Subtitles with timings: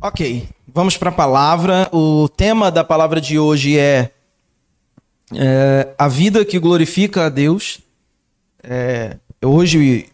[0.00, 1.86] Ok, vamos para a palavra.
[1.92, 4.10] O tema da palavra de hoje é,
[5.34, 7.78] é a vida que glorifica a Deus.
[8.62, 10.06] É, hoje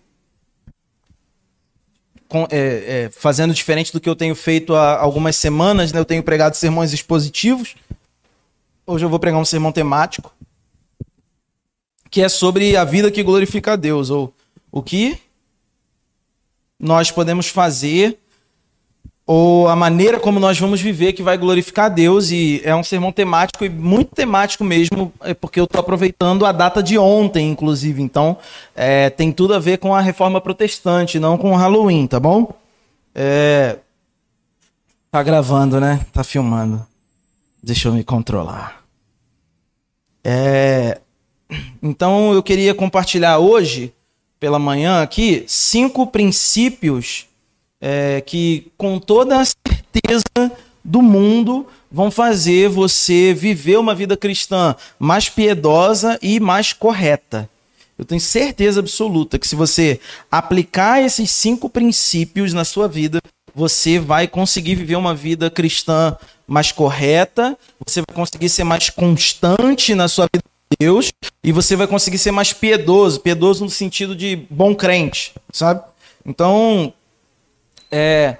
[2.51, 2.57] é,
[3.05, 5.99] é, fazendo diferente do que eu tenho feito há algumas semanas, né?
[5.99, 7.75] Eu tenho pregado sermões expositivos.
[8.87, 10.35] Hoje eu vou pregar um sermão temático,
[12.11, 14.35] que é sobre a vida que glorifica a Deus, ou
[14.73, 15.18] o que
[16.79, 18.18] nós podemos fazer
[19.32, 22.32] ou a maneira como nós vamos viver que vai glorificar Deus.
[22.32, 26.50] E é um sermão temático e muito temático mesmo, é porque eu estou aproveitando a
[26.50, 28.03] data de ontem, inclusive.
[28.03, 28.36] Então,
[28.75, 32.53] é, tem tudo a ver com a reforma protestante, não com o Halloween, tá bom?
[33.14, 33.77] É...
[35.12, 36.05] Tá gravando, né?
[36.12, 36.84] Tá filmando.
[37.62, 38.83] Deixa eu me controlar.
[40.25, 40.98] É...
[41.81, 43.94] Então, eu queria compartilhar hoje,
[44.41, 47.30] pela manhã aqui, cinco princípios
[47.81, 50.53] é, que com toda a certeza
[50.84, 57.48] do mundo vão fazer você viver uma vida cristã mais piedosa e mais correta.
[57.98, 60.00] Eu tenho certeza absoluta que se você
[60.31, 63.20] aplicar esses cinco princípios na sua vida,
[63.55, 69.94] você vai conseguir viver uma vida cristã mais correta, você vai conseguir ser mais constante
[69.94, 71.12] na sua vida com Deus
[71.44, 75.83] e você vai conseguir ser mais piedoso, piedoso no sentido de bom crente, sabe?
[76.25, 76.92] Então,
[77.91, 78.37] é,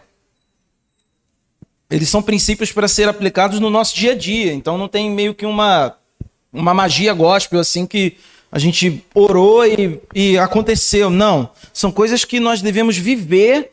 [1.91, 4.53] eles são princípios para ser aplicados no nosso dia a dia.
[4.53, 5.97] Então não tem meio que uma,
[6.53, 8.17] uma magia gospel assim que
[8.53, 11.11] a gente orou e, e aconteceu.
[11.11, 11.51] Não.
[11.73, 13.73] São coisas que nós devemos viver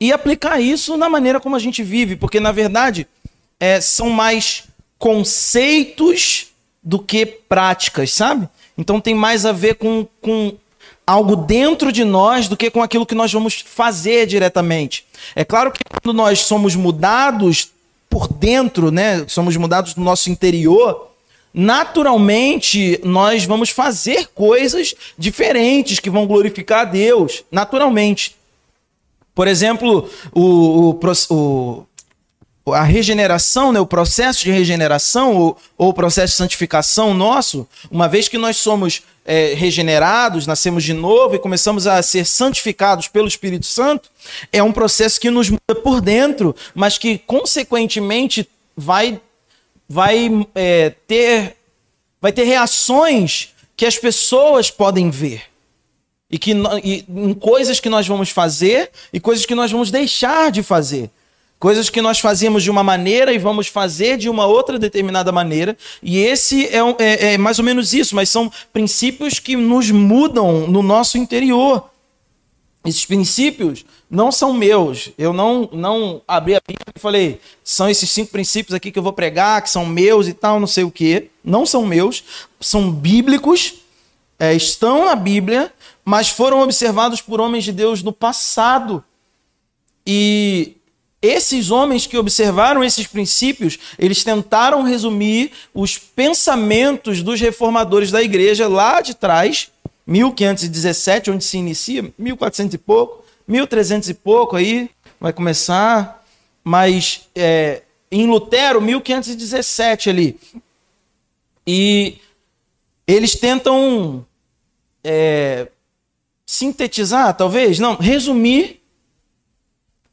[0.00, 2.14] e aplicar isso na maneira como a gente vive.
[2.16, 3.06] Porque, na verdade,
[3.58, 4.64] é, são mais
[4.98, 6.48] conceitos
[6.82, 8.48] do que práticas, sabe?
[8.76, 10.54] Então tem mais a ver com, com
[11.08, 15.06] algo dentro de nós do que com aquilo que nós vamos fazer diretamente.
[15.34, 17.70] É claro que quando nós somos mudados
[18.10, 21.08] por dentro, né, somos mudados no nosso interior,
[21.54, 28.36] naturalmente nós vamos fazer coisas diferentes que vão glorificar a Deus, naturalmente.
[29.34, 31.86] Por exemplo, o, o, o
[32.72, 38.08] a regeneração, né, o processo de regeneração ou, ou o processo de santificação nosso, uma
[38.08, 43.28] vez que nós somos é, regenerados, nascemos de novo e começamos a ser santificados pelo
[43.28, 44.10] Espírito Santo,
[44.52, 49.20] é um processo que nos muda por dentro, mas que consequentemente vai,
[49.88, 51.56] vai é, ter
[52.20, 55.42] vai ter reações que as pessoas podem ver.
[56.30, 56.52] E que
[56.82, 61.10] e, em coisas que nós vamos fazer e coisas que nós vamos deixar de fazer.
[61.58, 65.76] Coisas que nós fazíamos de uma maneira e vamos fazer de uma outra determinada maneira.
[66.00, 70.68] E esse é, é, é, mais ou menos isso, mas são princípios que nos mudam
[70.68, 71.90] no nosso interior.
[72.84, 75.10] Esses princípios não são meus.
[75.18, 79.02] Eu não, não abri a Bíblia e falei, são esses cinco princípios aqui que eu
[79.02, 81.28] vou pregar, que são meus e tal, não sei o quê.
[81.44, 82.22] Não são meus,
[82.60, 83.74] são bíblicos,
[84.38, 85.72] é, estão na Bíblia,
[86.04, 89.02] mas foram observados por homens de Deus no passado.
[90.06, 90.77] E
[91.20, 98.68] esses homens que observaram esses princípios, eles tentaram resumir os pensamentos dos reformadores da igreja
[98.68, 99.70] lá de trás,
[100.06, 104.90] 1517, onde se inicia, 1400 e pouco, 1300 e pouco aí,
[105.20, 106.24] vai começar,
[106.62, 110.38] mas é, em Lutero, 1517 ali.
[111.66, 112.18] E
[113.06, 114.24] eles tentam
[115.02, 115.68] é,
[116.46, 118.77] sintetizar, talvez, não, resumir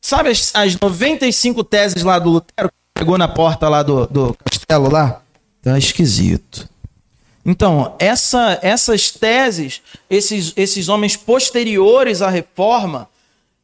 [0.05, 4.35] Sabe as, as 95 teses lá do Lutero que pegou na porta lá do, do
[4.35, 5.19] castelo lá?
[5.63, 6.69] Tá esquisito.
[7.43, 13.09] Então, essa, essas teses, esses, esses homens posteriores à reforma,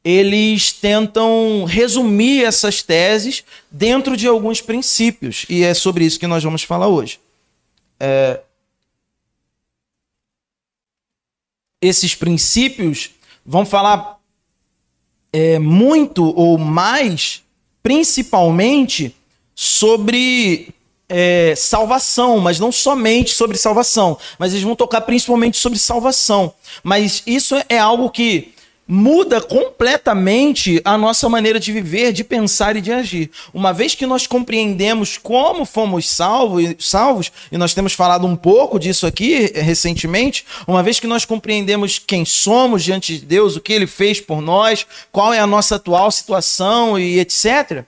[0.03, 5.45] eles tentam resumir essas teses dentro de alguns princípios.
[5.47, 7.19] E é sobre isso que nós vamos falar hoje.
[7.99, 8.39] É...
[11.79, 13.11] Esses princípios
[13.45, 14.20] vão falar
[15.33, 17.41] é, muito ou mais,
[17.81, 19.15] principalmente,
[19.55, 20.69] sobre
[21.07, 26.53] é, salvação, mas não somente sobre salvação, mas eles vão tocar principalmente sobre salvação.
[26.83, 28.53] Mas isso é algo que
[28.93, 33.31] muda completamente a nossa maneira de viver, de pensar e de agir.
[33.53, 38.77] Uma vez que nós compreendemos como fomos salvos, salvos, e nós temos falado um pouco
[38.77, 43.71] disso aqui recentemente, uma vez que nós compreendemos quem somos diante de Deus, o que
[43.71, 47.85] ele fez por nós, qual é a nossa atual situação e etc.,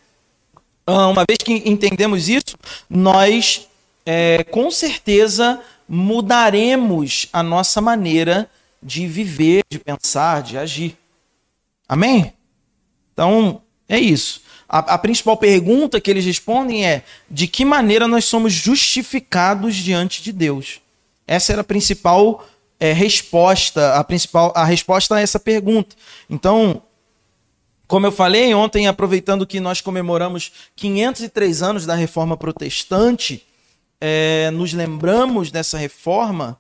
[0.86, 2.58] Ah, uma vez que entendemos isso,
[2.90, 3.68] nós
[4.06, 10.98] é, com certeza mudaremos a nossa maneira de viver, de pensar, de agir.
[11.88, 12.34] Amém?
[13.14, 14.42] Então, é isso.
[14.68, 20.24] A, a, principal pergunta que eles respondem é: de que maneira nós somos justificados diante
[20.24, 20.82] de Deus?
[21.28, 22.46] Essa era a principal
[22.80, 25.96] é, resposta, a principal a resposta a essa pergunta.
[26.30, 26.82] Então,
[27.88, 33.46] como eu falei ontem, aproveitando que nós comemoramos 503 anos da Reforma Protestante,
[34.02, 36.60] é, nos lembramos dessa reforma,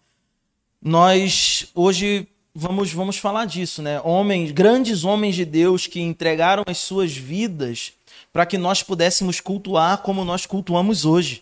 [0.83, 4.01] nós hoje vamos, vamos falar disso, né?
[4.01, 7.93] Homens, grandes homens de Deus que entregaram as suas vidas
[8.33, 11.41] para que nós pudéssemos cultuar como nós cultuamos hoje.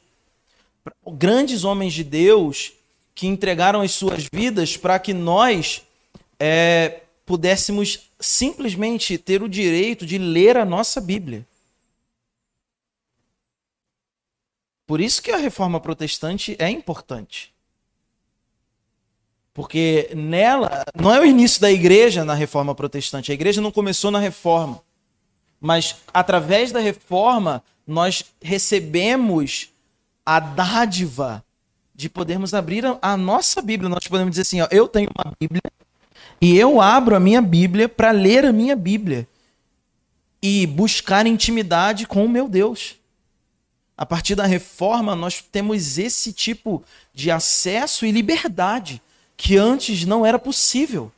[1.13, 2.73] Grandes homens de Deus
[3.15, 5.81] que entregaram as suas vidas para que nós
[6.39, 11.47] é, pudéssemos simplesmente ter o direito de ler a nossa Bíblia.
[14.85, 17.51] Por isso que a reforma protestante é importante.
[19.53, 23.31] Porque nela, não é o início da igreja na reforma protestante.
[23.31, 24.81] A igreja não começou na reforma.
[25.59, 29.69] Mas através da reforma, nós recebemos
[30.25, 31.43] a dádiva
[31.93, 33.89] de podermos abrir a, nossa Bíblia.
[33.89, 35.61] Nós podemos dizer assim: ó, eu tenho uma Bíblia
[36.39, 39.27] e eu abro a minha Bíblia para ler a minha Bíblia
[40.41, 42.95] e buscar intimidade com o meu Deus.
[43.95, 46.83] A partir da reforma, nós temos esse tipo
[47.13, 48.99] de acesso e liberdade
[49.41, 51.11] que antes não era possível.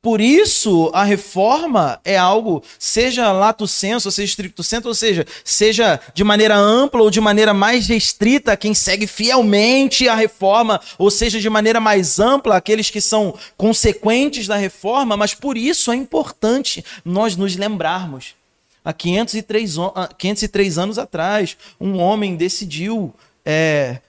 [0.00, 6.00] Por isso, a reforma é algo, seja lato senso, seja estricto senso, ou seja, seja
[6.14, 11.38] de maneira ampla ou de maneira mais restrita, quem segue fielmente a reforma, ou seja,
[11.38, 16.82] de maneira mais ampla, aqueles que são consequentes da reforma, mas por isso é importante
[17.04, 18.34] nós nos lembrarmos.
[18.82, 19.76] Há 503,
[20.16, 23.14] 503 anos atrás, um homem decidiu
[23.44, 24.00] é,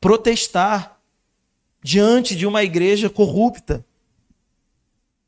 [0.00, 0.97] protestar
[1.88, 3.82] diante de uma igreja corrupta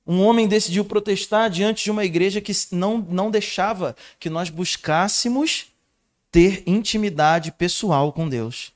[0.06, 5.68] um homem decidiu protestar diante de uma igreja que não, não deixava que nós buscássemos
[6.30, 8.72] ter intimidade pessoal com Deus.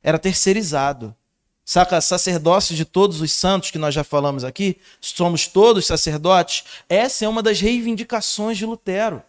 [0.00, 1.12] Era terceirizado.
[1.64, 6.64] Saca, sacerdócio de todos os santos que nós já falamos aqui, somos todos sacerdotes.
[6.88, 9.22] Essa é uma das reivindicações de Lutero.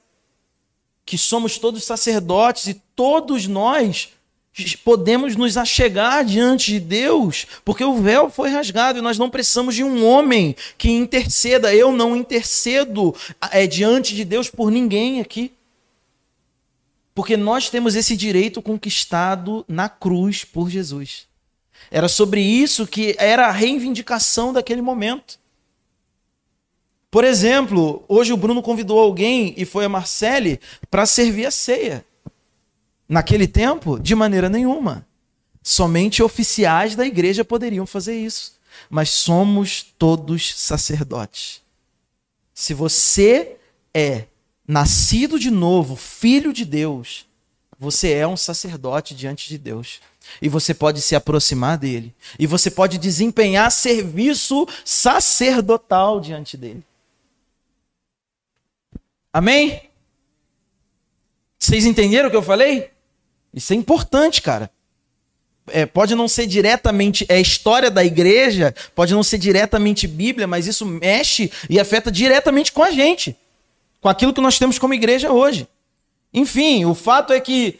[1.06, 4.09] Que somos todos sacerdotes e todos nós
[4.84, 9.75] podemos nos achegar diante de Deus, porque o véu foi rasgado e nós não precisamos
[9.75, 11.74] de um homem que interceda.
[11.74, 13.16] Eu não intercedo
[13.51, 15.51] é, diante de Deus por ninguém aqui.
[17.13, 21.28] Porque nós temos esse direito conquistado na cruz por Jesus.
[21.92, 25.40] Era sobre isso que era a reivindicação daquele momento.
[27.12, 30.60] Por exemplo, hoje o Bruno convidou alguém e foi a Marcele
[30.92, 32.06] para servir a ceia.
[33.09, 35.03] Naquele tempo, de maneira nenhuma.
[35.63, 38.53] Somente oficiais da igreja poderiam fazer isso.
[38.88, 41.61] Mas somos todos sacerdotes.
[42.53, 43.57] Se você
[43.91, 44.25] é
[44.67, 47.25] nascido de novo, filho de Deus,
[47.79, 50.00] você é um sacerdote diante de Deus.
[50.39, 52.13] E você pode se aproximar dele.
[52.38, 56.83] E você pode desempenhar serviço sacerdotal diante dele.
[59.33, 59.89] Amém?
[61.57, 62.91] Vocês entenderam o que eu falei?
[63.53, 64.69] Isso é importante, cara.
[65.71, 70.65] É, pode não ser diretamente é história da igreja, pode não ser diretamente Bíblia, mas
[70.65, 73.37] isso mexe e afeta diretamente com a gente,
[74.01, 75.68] com aquilo que nós temos como igreja hoje.
[76.33, 77.79] Enfim, o fato é que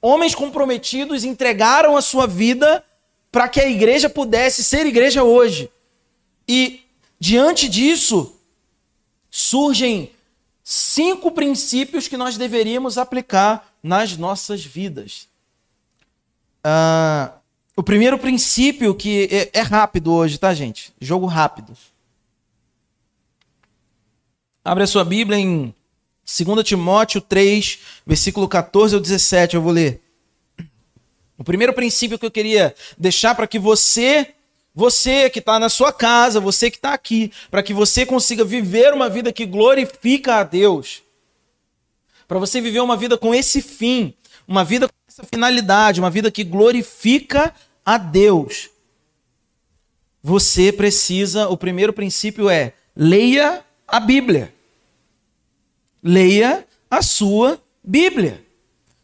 [0.00, 2.82] homens comprometidos entregaram a sua vida
[3.30, 5.70] para que a igreja pudesse ser igreja hoje.
[6.48, 6.80] E
[7.18, 8.38] diante disso
[9.30, 10.10] surgem
[10.62, 15.28] cinco princípios que nós deveríamos aplicar nas nossas vidas.
[16.58, 17.32] Uh,
[17.76, 20.92] o primeiro princípio que é, é rápido hoje, tá, gente?
[21.00, 21.72] Jogo rápido.
[24.64, 25.72] Abre a sua Bíblia em
[26.24, 30.02] 2 Timóteo 3, versículo 14 ao 17, eu vou ler.
[31.38, 34.34] O primeiro princípio que eu queria deixar para que você,
[34.74, 38.92] você que está na sua casa, você que está aqui, para que você consiga viver
[38.92, 41.05] uma vida que glorifica a Deus,
[42.26, 44.14] para você viver uma vida com esse fim,
[44.46, 47.54] uma vida com essa finalidade, uma vida que glorifica
[47.84, 48.68] a Deus.
[50.22, 54.52] Você precisa, o primeiro princípio é leia a Bíblia.
[56.02, 58.44] Leia a sua Bíblia.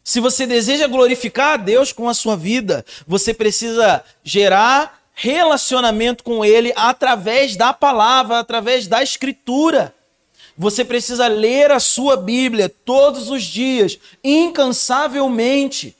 [0.03, 6.45] Se você deseja glorificar a Deus com a sua vida, você precisa gerar relacionamento com
[6.45, 9.95] Ele através da palavra, através da Escritura.
[10.57, 15.97] Você precisa ler a sua Bíblia todos os dias, incansavelmente.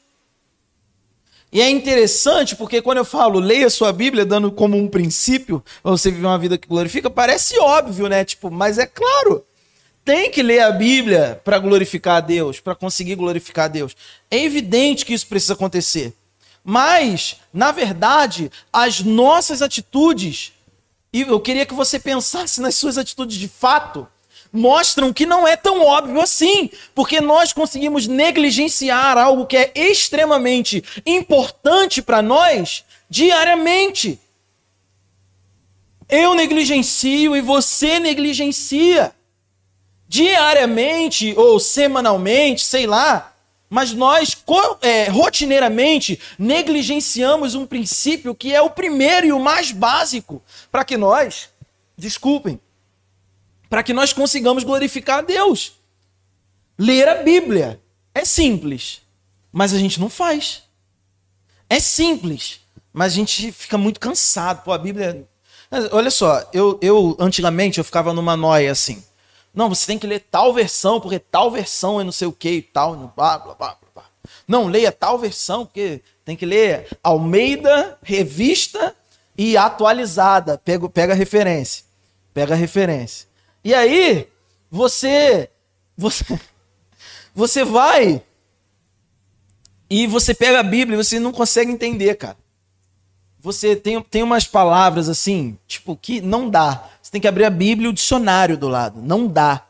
[1.53, 5.63] E é interessante porque quando eu falo leia a sua Bíblia, dando como um princípio
[5.83, 8.25] para você viver uma vida que glorifica, parece óbvio, né?
[8.25, 9.45] Tipo, mas é claro,
[10.05, 13.95] tem que ler a Bíblia para glorificar a Deus, para conseguir glorificar a Deus.
[14.31, 16.15] É evidente que isso precisa acontecer.
[16.65, 20.53] Mas, na verdade, as nossas atitudes,
[21.13, 24.09] e eu queria que você pensasse nas suas atitudes de fato,
[24.53, 30.85] mostram que não é tão óbvio assim, porque nós conseguimos negligenciar algo que é extremamente
[31.07, 34.21] importante para nós diariamente.
[36.09, 39.15] Eu negligencio e você negligencia.
[40.07, 43.33] Diariamente ou semanalmente, sei lá,
[43.71, 44.37] mas nós
[44.83, 50.99] é, rotineiramente negligenciamos um princípio que é o primeiro e o mais básico para que
[50.99, 51.49] nós,
[51.97, 52.61] desculpem,
[53.73, 55.73] para que nós consigamos glorificar a Deus.
[56.79, 57.81] Ler a Bíblia
[58.15, 59.01] é simples,
[59.51, 60.65] mas a gente não faz.
[61.71, 62.61] É simples,
[62.93, 64.63] mas a gente fica muito cansado.
[64.63, 65.27] Pô, a Bíblia.
[65.91, 69.03] Olha só, eu, eu antigamente eu ficava numa noia assim.
[69.55, 72.51] Não, você tem que ler tal versão, porque tal versão é não sei o que
[72.51, 72.95] e tal.
[73.17, 74.05] Blá, blá, blá, blá.
[74.47, 78.95] Não, leia tal versão, porque tem que ler Almeida, revista
[79.35, 80.59] e atualizada.
[80.59, 81.85] Pega, pega a referência.
[82.35, 83.32] Pega a referência.
[83.65, 84.29] E aí,
[84.71, 85.51] você
[85.97, 86.25] você
[87.35, 88.23] você vai
[89.91, 92.39] e você pega a Bíblia e você não consegue entender, cara.
[93.39, 96.89] Você tem, tem umas palavras assim, tipo, que não dá.
[97.03, 99.03] Você tem que abrir a Bíblia e o dicionário do lado.
[99.03, 99.67] Não dá.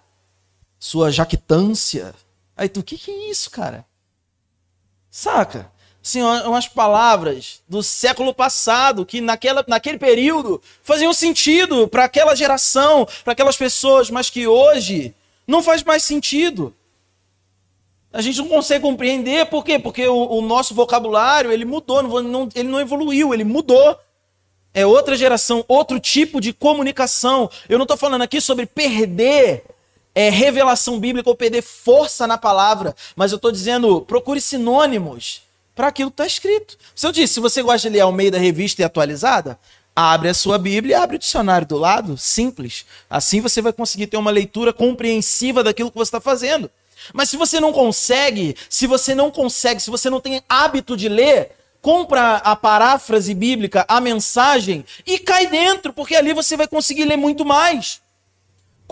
[0.79, 2.15] Sua jactância.
[2.57, 3.85] Aí tu, o que, que é isso, cara?
[5.11, 5.72] Saca?
[6.03, 13.07] Assim, umas palavras do século passado que naquela, naquele período faziam sentido para aquela geração,
[13.23, 15.15] para aquelas pessoas, mas que hoje
[15.47, 16.75] não faz mais sentido.
[18.13, 19.79] A gente não consegue compreender por quê?
[19.79, 23.97] Porque o, o nosso vocabulário ele mudou, não, não, ele não evoluiu, ele mudou.
[24.75, 27.49] É outra geração, outro tipo de comunicação.
[27.69, 29.65] Eu não estou falando aqui sobre perder
[30.15, 35.43] é, revelação bíblica ou perder força na palavra, mas eu estou dizendo procure sinônimos
[35.75, 36.77] para aquilo que está escrito.
[36.95, 39.59] Se eu disse, se você gosta de ler Almeida Revista e Atualizada,
[39.95, 42.85] abre a sua Bíblia e abre o dicionário do lado, simples.
[43.09, 46.71] Assim você vai conseguir ter uma leitura compreensiva daquilo que você está fazendo.
[47.13, 51.09] Mas se você não consegue, se você não consegue, se você não tem hábito de
[51.09, 57.05] ler, compra a paráfrase bíblica, a mensagem e cai dentro, porque ali você vai conseguir
[57.05, 58.02] ler muito mais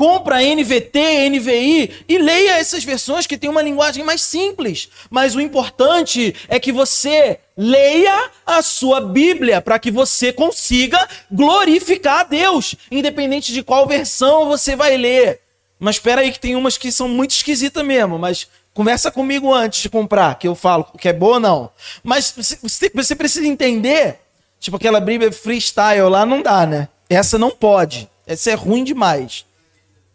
[0.01, 4.89] compra NVT, NVI e leia essas versões que têm uma linguagem mais simples.
[5.11, 12.21] Mas o importante é que você leia a sua Bíblia para que você consiga glorificar
[12.21, 15.43] a Deus, independente de qual versão você vai ler.
[15.79, 19.83] Mas espera aí que tem umas que são muito esquisitas mesmo, mas conversa comigo antes
[19.83, 21.71] de comprar, que eu falo que é boa ou não.
[22.03, 24.19] Mas você precisa entender,
[24.59, 26.89] tipo aquela Bíblia freestyle lá não dá, né?
[27.07, 28.09] Essa não pode.
[28.27, 29.45] Essa é ruim demais.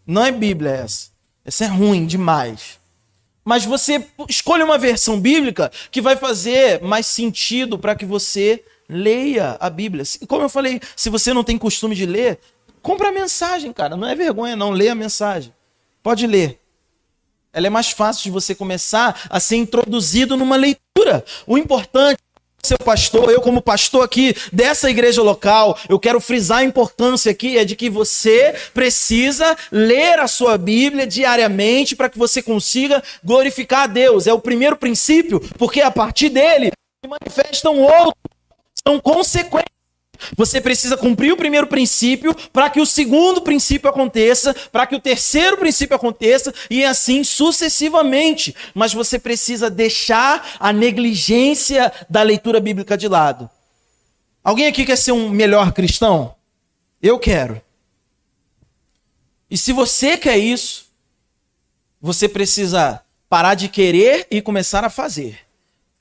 [0.05, 1.09] Não é Bíblia essa.
[1.43, 2.79] Essa é ruim demais.
[3.43, 9.55] Mas você escolhe uma versão bíblica que vai fazer mais sentido para que você leia
[9.59, 10.03] a Bíblia.
[10.27, 12.39] Como eu falei, se você não tem costume de ler,
[12.81, 13.95] compra a mensagem, cara.
[13.95, 14.71] Não é vergonha, não.
[14.71, 15.53] Leia a mensagem.
[16.01, 16.59] Pode ler.
[17.53, 21.23] Ela é mais fácil de você começar a ser introduzido numa leitura.
[21.47, 22.19] O importante
[22.65, 27.57] seu pastor, eu como pastor aqui dessa igreja local, eu quero frisar a importância aqui
[27.57, 33.83] é de que você precisa ler a sua Bíblia diariamente para que você consiga glorificar
[33.83, 34.27] a Deus.
[34.27, 36.71] É o primeiro princípio, porque a partir dele
[37.03, 38.15] se manifestam outros,
[38.85, 39.74] são consequências
[40.35, 44.99] você precisa cumprir o primeiro princípio para que o segundo princípio aconteça, para que o
[44.99, 48.55] terceiro princípio aconteça e assim sucessivamente.
[48.73, 53.49] Mas você precisa deixar a negligência da leitura bíblica de lado.
[54.43, 56.35] Alguém aqui quer ser um melhor cristão?
[57.01, 57.61] Eu quero.
[59.49, 60.85] E se você quer isso,
[62.01, 65.44] você precisa parar de querer e começar a fazer.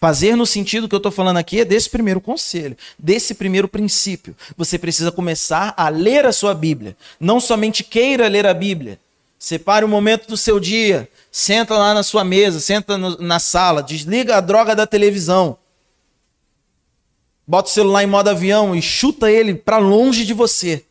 [0.05, 4.37] Fazer no sentido que eu estou falando aqui é desse primeiro conselho, desse primeiro princípio.
[4.55, 6.95] Você precisa começar a ler a sua Bíblia.
[7.19, 9.01] Não somente queira ler a Bíblia.
[9.39, 13.83] Separe um momento do seu dia, senta lá na sua mesa, senta no, na sala,
[13.83, 15.57] desliga a droga da televisão.
[17.47, 20.85] Bota o celular em modo avião e chuta ele para longe de você.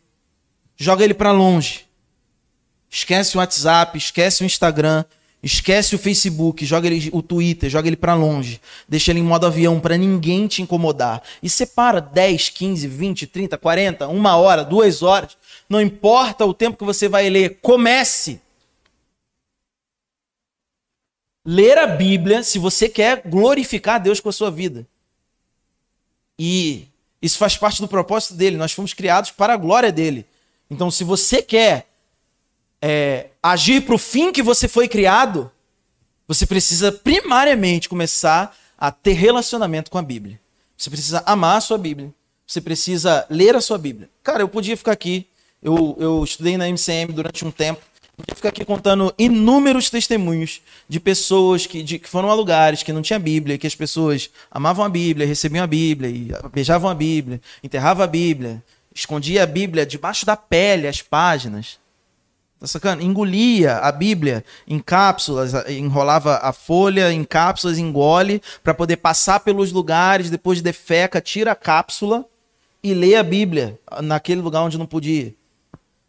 [0.76, 1.86] Joga ele para longe.
[2.90, 5.06] Esquece o WhatsApp, esquece o Instagram,
[5.44, 8.62] Esquece o Facebook, joga ele, o Twitter, joga ele para longe.
[8.88, 11.22] Deixa ele em modo avião para ninguém te incomodar.
[11.44, 15.38] E separa 10, 15, 20, 30, 40, uma hora, duas horas.
[15.68, 17.60] Não importa o tempo que você vai ler.
[17.62, 18.40] Comece.
[21.46, 24.88] ler a Bíblia se você quer glorificar Deus com a sua vida.
[26.40, 26.88] E
[27.22, 28.58] isso faz parte do propósito dele.
[28.58, 30.26] Nós fomos criados para a glória dele.
[30.70, 31.88] Então, se você quer
[32.86, 35.50] é, agir para o fim que você foi criado,
[36.28, 40.38] você precisa primariamente começar a ter relacionamento com a Bíblia.
[40.76, 42.14] Você precisa amar a sua Bíblia.
[42.46, 44.10] Você precisa ler a sua Bíblia.
[44.22, 45.26] Cara, eu podia ficar aqui.
[45.62, 47.82] Eu, eu estudei na MCM durante um tempo.
[48.18, 52.92] Podia ficar aqui contando inúmeros testemunhos de pessoas que, de, que foram a lugares que
[52.92, 56.94] não tinha Bíblia, que as pessoas amavam a Bíblia, recebiam a Bíblia, e beijavam a
[56.94, 58.62] Bíblia, enterravam a Bíblia,
[58.94, 61.82] escondia a Bíblia debaixo da pele, as páginas.
[62.64, 63.04] Tá sacando?
[63.04, 69.74] Engolia a Bíblia em cápsulas, enrolava a folha em cápsulas, engole, para poder passar pelos
[69.74, 72.24] lugares, depois defeca, tira a cápsula
[72.82, 75.36] e lê a Bíblia naquele lugar onde não podia.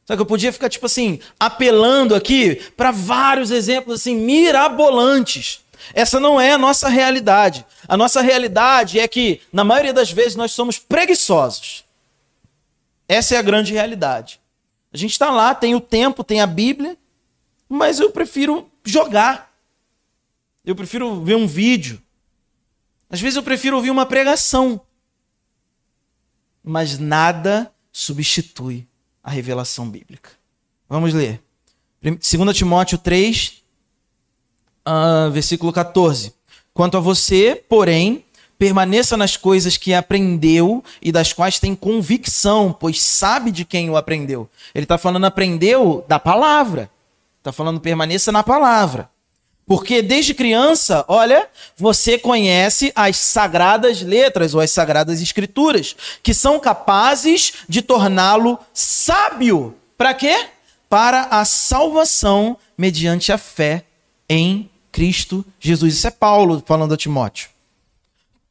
[0.04, 5.58] Só que eu podia ficar, tipo assim, apelando aqui para vários exemplos assim, mirabolantes.
[5.92, 7.66] Essa não é a nossa realidade.
[7.88, 11.82] A nossa realidade é que, na maioria das vezes, nós somos preguiçosos.
[13.08, 14.43] Essa é a grande realidade.
[14.94, 16.96] A gente está lá, tem o tempo, tem a Bíblia,
[17.68, 19.52] mas eu prefiro jogar.
[20.64, 22.00] Eu prefiro ver um vídeo.
[23.10, 24.80] Às vezes eu prefiro ouvir uma pregação.
[26.62, 28.86] Mas nada substitui
[29.20, 30.30] a revelação bíblica.
[30.88, 31.42] Vamos ler.
[32.00, 33.52] 2 Timóteo 3, uh,
[34.84, 36.32] ah, versículo 14.
[36.72, 38.24] Quanto a você, porém,
[38.58, 43.96] Permaneça nas coisas que aprendeu e das quais tem convicção, pois sabe de quem o
[43.96, 44.48] aprendeu.
[44.74, 46.90] Ele está falando aprendeu da palavra.
[47.38, 49.10] Está falando permaneça na palavra.
[49.66, 56.60] Porque desde criança, olha, você conhece as sagradas letras ou as sagradas escrituras, que são
[56.60, 59.74] capazes de torná-lo sábio.
[59.96, 60.48] Para quê?
[60.88, 63.84] Para a salvação mediante a fé
[64.28, 65.94] em Cristo Jesus.
[65.94, 67.53] Isso é Paulo falando a Timóteo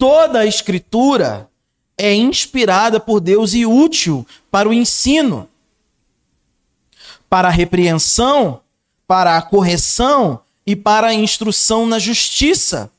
[0.04, 1.50] toda a escritura
[1.98, 5.48] é inspirada por Deus e útil para o ensino,
[7.30, 8.60] para a repreensão,
[9.08, 12.92] para a correção e para a instrução na justiça,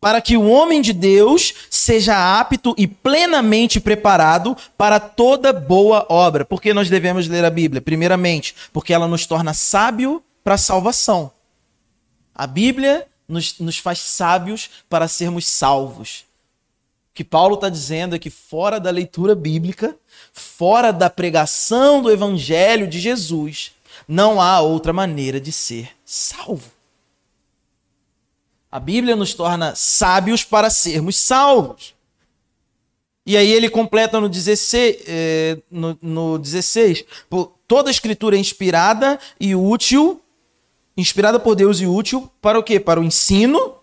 [0.00, 6.44] para que o homem de Deus seja apto e plenamente preparado para toda boa obra.
[6.44, 7.82] Por que nós devemos ler a Bíblia?
[7.82, 11.32] Primeiramente, porque ela nos torna sábio para a salvação.
[12.32, 16.25] A Bíblia nos, nos faz sábios para sermos salvos
[17.16, 19.96] que Paulo está dizendo é que fora da leitura bíblica,
[20.34, 23.72] fora da pregação do evangelho de Jesus,
[24.06, 26.70] não há outra maneira de ser salvo.
[28.70, 31.94] A Bíblia nos torna sábios para sermos salvos.
[33.24, 37.02] E aí ele completa no 16, eh, no, no 16
[37.66, 40.20] toda a escritura é inspirada e útil,
[40.94, 42.78] inspirada por Deus e útil para o quê?
[42.78, 43.75] Para o ensino,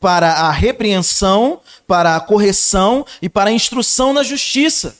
[0.00, 4.96] para a repreensão, para a correção e para a instrução na justiça.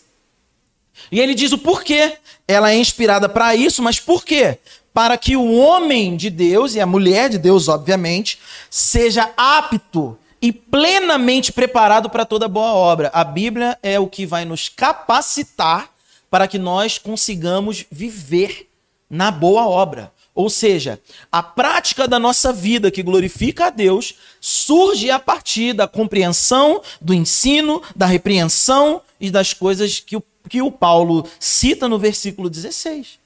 [1.11, 2.19] E ele diz o porquê.
[2.47, 4.59] Ela é inspirada para isso, mas por quê?
[4.93, 10.53] Para que o homem de Deus e a mulher de Deus, obviamente, seja apto e
[10.53, 13.11] plenamente preparado para toda boa obra.
[13.13, 15.91] A Bíblia é o que vai nos capacitar
[16.29, 18.69] para que nós consigamos viver
[19.09, 20.13] na boa obra.
[20.41, 20.99] Ou seja,
[21.31, 27.13] a prática da nossa vida que glorifica a Deus surge a partir da compreensão, do
[27.13, 33.19] ensino, da repreensão e das coisas que o, que o Paulo cita no versículo 16.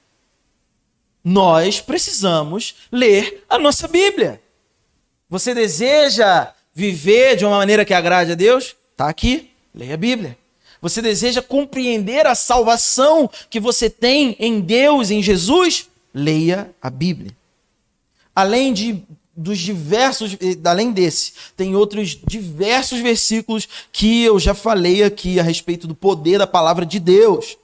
[1.23, 4.41] Nós precisamos ler a nossa Bíblia.
[5.29, 8.75] Você deseja viver de uma maneira que agrade a Deus?
[8.91, 10.37] Está aqui, leia a Bíblia.
[10.81, 15.87] Você deseja compreender a salvação que você tem em Deus, em Jesus?
[16.15, 17.35] Leia a Bíblia.
[18.33, 19.03] Além de
[19.37, 25.43] dos diversos, eh, além desse, tem outros diversos versículos que eu já falei aqui a
[25.43, 27.57] respeito do poder da palavra de Deus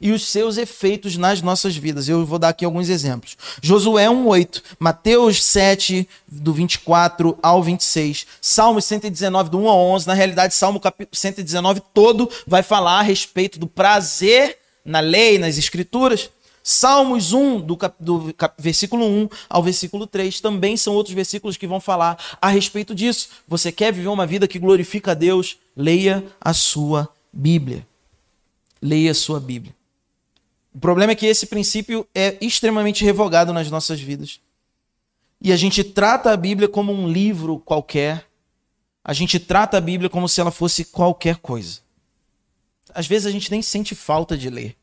[0.00, 2.08] e os seus efeitos nas nossas vidas.
[2.08, 3.36] Eu vou dar aqui alguns exemplos.
[3.62, 10.14] Josué 1:8, Mateus 7 do 24 ao 26, Salmo 119 do 1 ao 11, na
[10.14, 16.30] realidade Salmo capítulo 119 todo vai falar a respeito do prazer na lei, nas escrituras.
[16.68, 21.56] Salmos 1, do, cap, do cap, versículo 1 ao versículo 3, também são outros versículos
[21.56, 23.28] que vão falar a respeito disso.
[23.46, 25.58] Você quer viver uma vida que glorifica a Deus?
[25.76, 27.86] Leia a sua Bíblia.
[28.82, 29.72] Leia a sua Bíblia.
[30.74, 34.40] O problema é que esse princípio é extremamente revogado nas nossas vidas.
[35.40, 38.26] E a gente trata a Bíblia como um livro qualquer.
[39.04, 41.78] A gente trata a Bíblia como se ela fosse qualquer coisa.
[42.92, 44.76] Às vezes a gente nem sente falta de ler.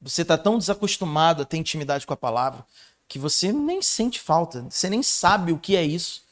[0.00, 2.64] Você está tão desacostumado a ter intimidade com a palavra
[3.08, 6.22] que você nem sente falta, você nem sabe o que é isso.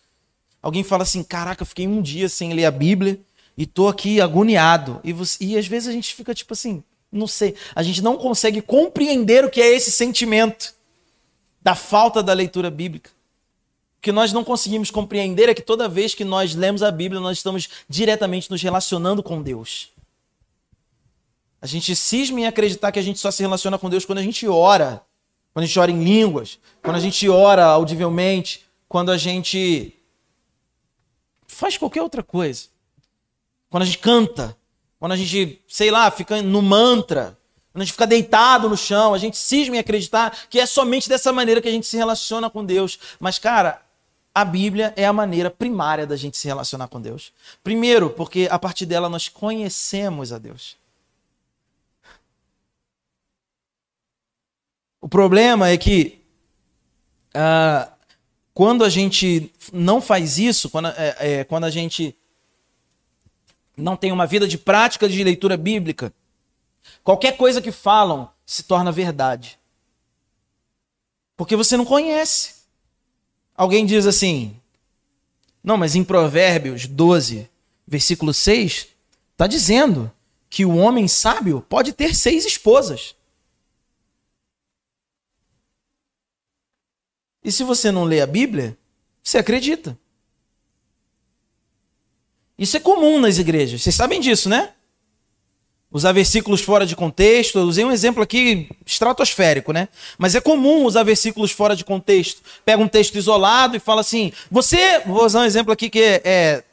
[0.62, 3.18] Alguém fala assim: caraca, eu fiquei um dia sem ler a Bíblia
[3.57, 5.00] e tô aqui agoniado.
[5.02, 8.16] E, você, e às vezes a gente fica tipo assim, não sei, a gente não
[8.16, 10.74] consegue compreender o que é esse sentimento
[11.62, 13.11] da falta da leitura bíblica.
[13.98, 17.20] O que nós não conseguimos compreender é que toda vez que nós lemos a Bíblia,
[17.20, 19.90] nós estamos diretamente nos relacionando com Deus.
[21.66, 24.22] A gente cisma em acreditar que a gente só se relaciona com Deus quando a
[24.22, 25.02] gente ora,
[25.52, 29.92] quando a gente ora em línguas, quando a gente ora audivelmente, quando a gente
[31.44, 32.66] faz qualquer outra coisa.
[33.68, 34.57] Quando a gente canta,
[35.00, 37.37] quando a gente, sei lá, fica no mantra,
[37.72, 41.09] quando a gente fica deitado no chão, a gente cisma em acreditar que é somente
[41.09, 42.96] dessa maneira que a gente se relaciona com Deus.
[43.18, 43.83] Mas, cara,
[44.33, 47.33] a Bíblia é a maneira primária da gente se relacionar com Deus.
[47.64, 50.76] Primeiro, porque a partir dela nós conhecemos a Deus.
[55.06, 56.20] O problema é que
[57.32, 57.88] uh,
[58.52, 62.12] quando a gente não faz isso, quando, é, é, quando a gente
[63.76, 66.12] não tem uma vida de prática de leitura bíblica,
[67.04, 69.56] qualquer coisa que falam se torna verdade.
[71.36, 72.54] Porque você não conhece.
[73.54, 74.56] Alguém diz assim:
[75.62, 77.48] não, mas em Provérbios 12,
[77.86, 78.88] versículo 6,
[79.30, 80.10] está dizendo
[80.50, 83.14] que o homem sábio pode ter seis esposas.
[87.46, 88.76] E se você não lê a Bíblia,
[89.22, 89.96] você acredita.
[92.59, 93.80] Isso é comum nas igrejas.
[93.80, 94.70] Vocês sabem disso, né?
[95.88, 97.61] Usar versículos fora de contexto.
[97.61, 99.88] Eu usei um exemplo aqui estratosférico, né?
[100.18, 102.42] Mas é comum usar versículos fora de contexto.
[102.64, 104.98] Pega um texto isolado e fala assim: Você.
[105.06, 106.64] Vou usar um exemplo aqui que é, é,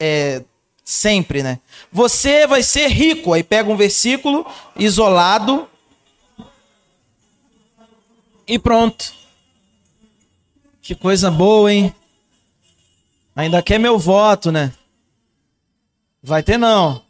[0.00, 0.44] é
[0.84, 1.60] sempre, né?
[1.92, 3.32] Você vai ser rico.
[3.32, 4.44] Aí pega um versículo
[4.76, 5.68] isolado
[8.44, 9.20] e pronto.
[10.90, 11.94] Que coisa boa, hein?
[13.36, 14.72] Ainda quer meu voto, né?
[16.20, 17.00] Vai ter não.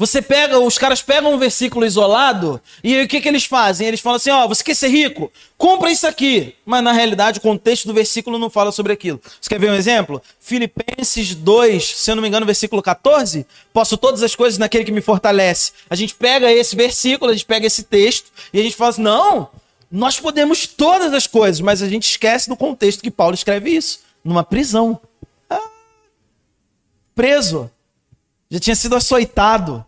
[0.00, 3.86] Você pega, os caras pegam um versículo isolado e o que, que eles fazem?
[3.86, 5.30] Eles falam assim: ó, você quer ser rico?
[5.58, 6.54] Compra isso aqui.
[6.64, 9.20] Mas na realidade o contexto do versículo não fala sobre aquilo.
[9.38, 10.22] Você quer ver um exemplo?
[10.40, 13.46] Filipenses 2, se eu não me engano, versículo 14.
[13.74, 15.72] Posso todas as coisas naquele que me fortalece.
[15.90, 19.02] A gente pega esse versículo, a gente pega esse texto e a gente fala assim:
[19.02, 19.50] não,
[19.92, 24.00] nós podemos todas as coisas, mas a gente esquece do contexto que Paulo escreve isso,
[24.24, 24.98] numa prisão.
[25.50, 25.60] Ah,
[27.14, 27.70] preso.
[28.50, 29.84] Já tinha sido açoitado.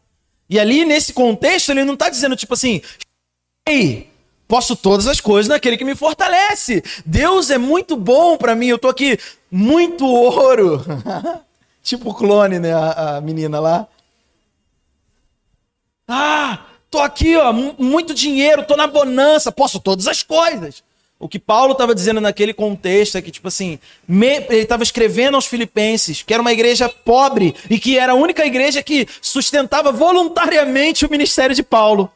[0.52, 2.82] E ali, nesse contexto, ele não está dizendo tipo assim:
[3.66, 4.10] Ei,
[4.46, 6.84] posso todas as coisas naquele que me fortalece.
[7.06, 9.18] Deus é muito bom para mim, eu tô aqui,
[9.50, 10.84] muito ouro.
[11.82, 12.74] tipo o clone, né?
[12.74, 13.88] A, a menina lá.
[16.06, 20.84] Ah, Tô aqui, ó, muito dinheiro, tô na bonança, posso todas as coisas.
[21.22, 25.36] O que Paulo estava dizendo naquele contexto é que, tipo assim, me, ele estava escrevendo
[25.36, 29.92] aos filipenses que era uma igreja pobre e que era a única igreja que sustentava
[29.92, 32.10] voluntariamente o ministério de Paulo.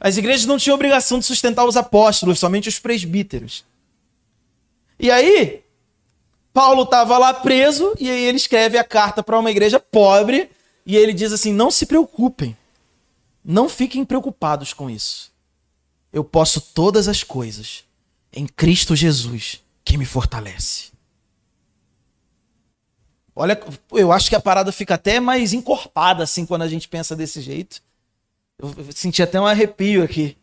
[0.00, 3.62] As igrejas não tinham obrigação de sustentar os apóstolos, somente os presbíteros.
[4.98, 5.60] E aí,
[6.50, 10.48] Paulo estava lá preso e aí ele escreve a carta para uma igreja pobre
[10.86, 12.56] e ele diz assim: não se preocupem,
[13.44, 15.29] não fiquem preocupados com isso.
[16.12, 17.84] Eu posso todas as coisas
[18.32, 20.90] em Cristo Jesus que me fortalece.
[23.34, 23.60] Olha,
[23.92, 27.40] eu acho que a parada fica até mais encorpada assim quando a gente pensa desse
[27.40, 27.82] jeito.
[28.58, 30.36] Eu senti até um arrepio aqui.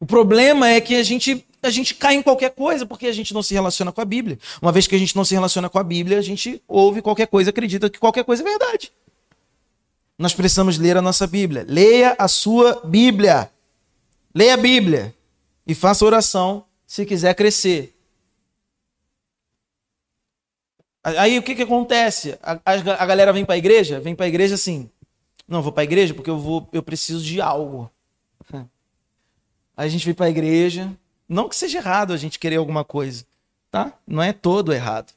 [0.00, 3.34] O problema é que a gente a gente cai em qualquer coisa porque a gente
[3.34, 4.38] não se relaciona com a Bíblia.
[4.62, 7.26] Uma vez que a gente não se relaciona com a Bíblia, a gente ouve qualquer
[7.26, 8.92] coisa, acredita que qualquer coisa é verdade.
[10.18, 11.64] Nós precisamos ler a nossa Bíblia.
[11.68, 13.50] Leia a sua Bíblia.
[14.34, 15.14] Leia a Bíblia
[15.66, 17.94] e faça oração se quiser crescer.
[21.02, 22.38] Aí o que, que acontece?
[22.42, 24.90] A, a, a galera vem para a igreja, vem para a igreja assim.
[25.46, 27.90] Não, vou para a igreja porque eu vou, eu preciso de algo.
[28.52, 30.92] Aí a gente vem para a igreja,
[31.28, 33.24] não que seja errado a gente querer alguma coisa,
[33.70, 33.92] tá?
[34.06, 35.12] Não é todo errado.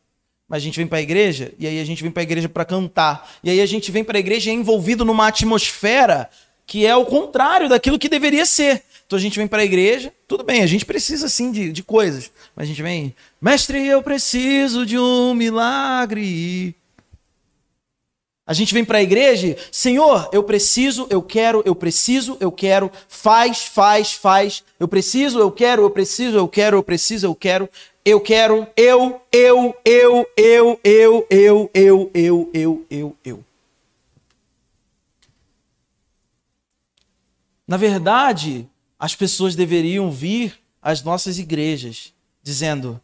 [0.52, 2.50] Mas a gente vem para a igreja e aí a gente vem para a igreja
[2.50, 3.32] para cantar.
[3.42, 6.30] E aí a gente vem para a igreja envolvido numa atmosfera
[6.68, 8.84] que é o contrário daquilo que deveria ser.
[9.08, 11.82] Então a gente vem para a igreja, tudo bem, a gente precisa sim de, de
[11.82, 12.30] coisas.
[12.54, 16.76] Mas a gente vem, mestre, eu preciso de um milagre.
[18.46, 22.92] A gente vem para a igreja, Senhor, eu preciso, eu quero, eu preciso, eu quero,
[23.08, 24.64] faz, faz, faz.
[24.78, 27.70] Eu preciso, eu quero, eu preciso, eu quero, eu preciso, eu quero
[28.04, 33.44] eu quero, eu, eu, eu, eu, eu, eu, eu, eu, eu, eu, eu.
[37.68, 38.68] Na verdade,
[39.00, 43.00] as pessoas deveriam vir às nossas igrejas dizendo: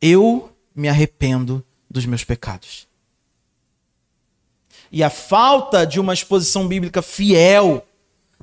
[0.00, 2.88] Eu me arrependo dos meus pecados.
[4.90, 7.86] E a falta de uma exposição bíblica fiel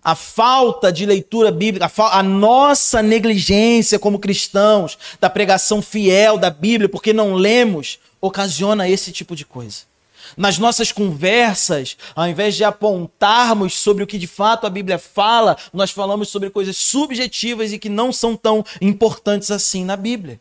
[0.03, 6.49] a falta de leitura bíblica, a, a, nossa negligência como cristãos da pregação fiel da
[6.49, 9.89] Bíblia, porque não lemos, ocasiona esse tipo de coisa.
[10.38, 15.57] Nas nossas conversas, ao invés de apontarmos sobre o que de fato a Bíblia fala,
[15.73, 20.39] nós falamos sobre coisas subjetivas e que não são tão importantes assim na Bíblia.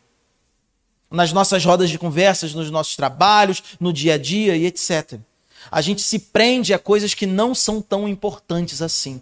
[1.09, 5.19] Nas nossas rodas de conversas, nos nossos trabalhos, no dia a dia e etc.
[5.71, 9.19] A gente se prende a coisas que não são tão importantes assim.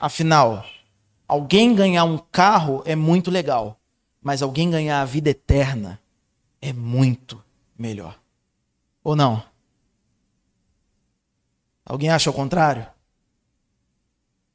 [0.00, 0.64] Afinal,
[1.28, 3.78] alguém ganhar um carro é muito legal,
[4.22, 6.00] mas alguém ganhar a vida eterna
[6.60, 7.42] é muito
[7.78, 8.18] melhor.
[9.04, 9.42] Ou não?
[11.84, 12.86] Alguém acha o contrário?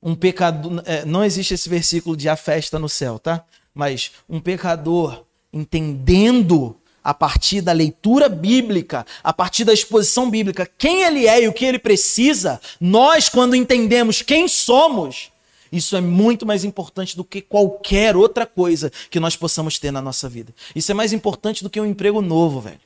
[0.02, 0.82] Um pecador.
[0.86, 3.46] É, não existe esse versículo de a festa no céu, tá?
[3.74, 11.04] Mas um pecador entendendo a partir da leitura bíblica, a partir da exposição bíblica, quem
[11.04, 15.32] ele é e o que ele precisa, nós, quando entendemos quem somos,
[15.76, 20.02] isso é muito mais importante do que qualquer outra coisa que nós possamos ter na
[20.02, 20.54] nossa vida.
[20.76, 22.80] Isso é mais importante do que um emprego novo, velho.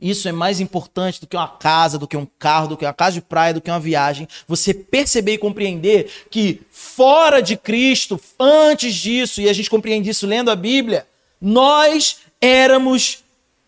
[0.00, 2.94] Isso é mais importante do que uma casa, do que um carro, do que uma
[2.94, 4.26] casa de praia, do que uma viagem.
[4.48, 10.26] Você perceber e compreender que fora de Cristo, antes disso, e a gente compreende isso
[10.26, 11.06] lendo a Bíblia,
[11.38, 13.22] nós éramos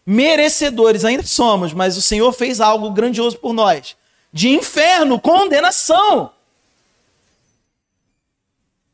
[0.07, 3.95] merecedores, ainda somos, mas o Senhor fez algo grandioso por nós
[4.33, 6.31] de inferno, condenação.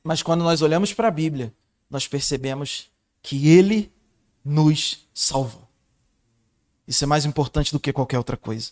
[0.08, 1.52] Mas quando nós olhamos para a Bíblia,
[1.90, 2.86] nós percebemos
[3.22, 3.92] que Ele
[4.42, 5.68] nos salvou.
[6.86, 8.70] Isso é mais importante do que qualquer outra coisa.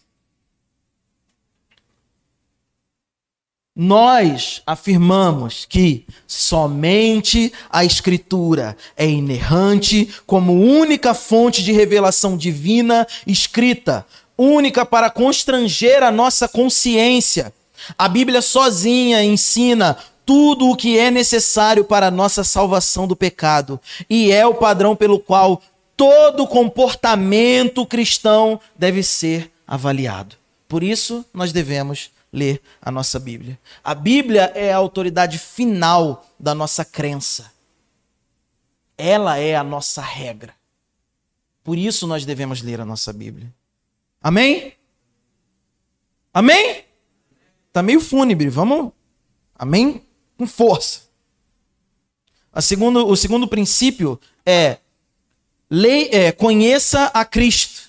[3.77, 14.07] Nós afirmamos que somente a Escritura é inerrante como única fonte de revelação divina escrita,
[14.39, 17.53] única para constranger a nossa consciência.
[17.99, 23.81] A Bíblia sozinha ensina tudo o que é necessário para a nossa salvação do pecado
[24.11, 25.63] e é o padrão pelo qual
[25.97, 30.37] todo comportamento cristão deve ser avaliado.
[30.69, 33.59] Por isso, nós devemos ler a nossa Bíblia.
[33.85, 37.53] A Bíblia é a autoridade final da nossa crença.
[38.99, 40.55] Ela é a nossa regra.
[41.63, 43.53] Por isso nós devemos ler a nossa Bíblia.
[44.21, 44.73] Amém?
[46.35, 46.85] Amém?
[47.73, 48.93] Tá meio fúnebre, vamos?
[49.55, 50.06] Amém?
[50.37, 51.01] Com força.
[52.53, 54.79] A segundo, o segundo princípio é
[55.71, 57.87] Lei, é, conheça a Cristo.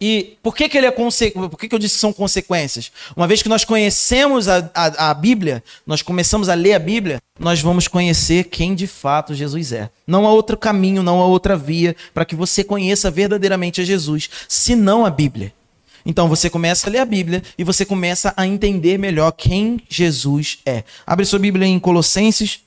[0.00, 2.90] E por que, que ele é por que, que eu disse que são consequências?
[3.16, 7.20] Uma vez que nós conhecemos a, a, a, Bíblia, nós começamos a ler a Bíblia,
[7.38, 9.88] nós vamos conhecer quem de fato Jesus é.
[10.04, 14.28] Não há outro caminho, não há outra via para que você conheça verdadeiramente a Jesus,
[14.48, 15.54] senão a Bíblia.
[16.04, 20.58] Então você começa a ler a Bíblia e você começa a entender melhor quem Jesus
[20.66, 20.84] é.
[21.06, 22.60] Abre sua Bíblia em Colossenses,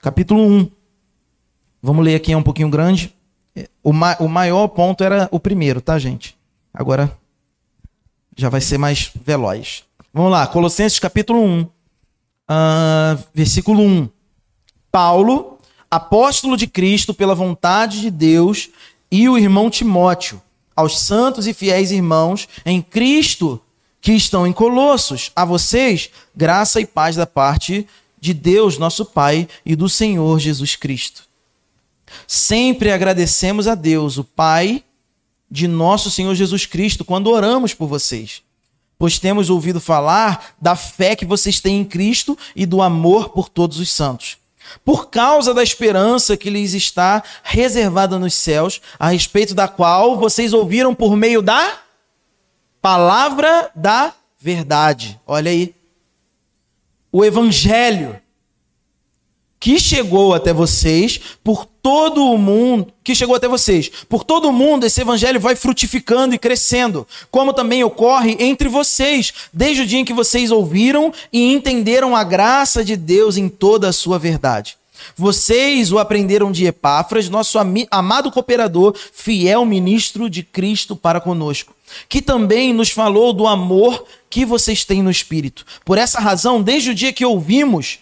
[0.00, 0.70] capítulo 1.
[1.82, 3.14] Vamos ler aqui, é um pouquinho grande.
[3.82, 6.36] O, ma o maior ponto era o primeiro, tá, gente?
[6.72, 7.10] Agora
[8.36, 9.84] já vai ser mais veloz.
[10.12, 11.70] Vamos lá, Colossenses capítulo 1, uh,
[12.48, 14.08] ah, versículo 1.
[14.90, 15.58] Paulo,
[15.90, 18.70] apóstolo de Cristo pela vontade de Deus,
[19.10, 20.40] e o irmão Timóteo,
[20.74, 23.60] aos santos e fiéis irmãos em Cristo
[24.00, 27.86] que estão em Colossos, a vocês, graça e paz da parte
[28.20, 31.24] de Deus, nosso Pai, e do Senhor Jesus Cristo.
[32.26, 34.82] Sempre agradecemos a Deus, o Pai
[35.50, 38.42] de nosso Senhor Jesus Cristo, quando oramos por vocês,
[38.98, 43.48] pois temos ouvido falar da fé que vocês têm em Cristo e do amor por
[43.48, 44.36] todos os santos.
[44.84, 50.52] Por causa da esperança que lhes está reservada nos céus, a respeito da qual vocês
[50.52, 51.78] ouviram por meio da
[52.80, 55.20] palavra da verdade.
[55.26, 55.74] Olha aí.
[57.10, 58.20] O evangelho
[59.62, 63.88] que chegou até vocês por todo o mundo, que chegou até vocês.
[64.08, 69.32] Por todo o mundo esse evangelho vai frutificando e crescendo, como também ocorre entre vocês,
[69.52, 73.88] desde o dia em que vocês ouviram e entenderam a graça de Deus em toda
[73.88, 74.76] a sua verdade.
[75.16, 77.56] Vocês o aprenderam de Epáfras, nosso
[77.88, 81.72] amado cooperador, fiel ministro de Cristo para conosco,
[82.08, 85.64] que também nos falou do amor que vocês têm no Espírito.
[85.84, 88.00] Por essa razão, desde o dia que ouvimos,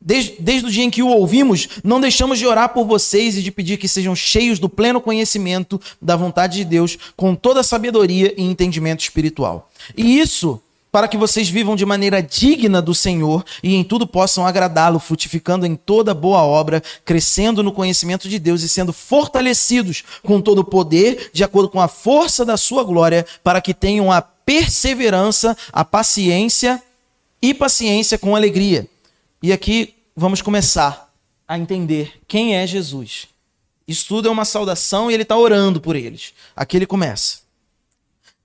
[0.00, 3.42] Desde, desde o dia em que o ouvimos, não deixamos de orar por vocês e
[3.42, 7.64] de pedir que sejam cheios do pleno conhecimento da vontade de Deus, com toda a
[7.64, 9.70] sabedoria e entendimento espiritual.
[9.96, 14.46] E isso para que vocês vivam de maneira digna do Senhor e em tudo possam
[14.46, 20.40] agradá-lo, frutificando em toda boa obra, crescendo no conhecimento de Deus e sendo fortalecidos com
[20.40, 24.22] todo o poder, de acordo com a força da sua glória, para que tenham a
[24.22, 26.82] perseverança, a paciência
[27.42, 28.88] e paciência com alegria.
[29.42, 31.12] E aqui vamos começar
[31.46, 33.28] a entender quem é Jesus.
[33.86, 36.34] Isso tudo é uma saudação e ele está orando por eles.
[36.54, 37.48] Aqui ele começa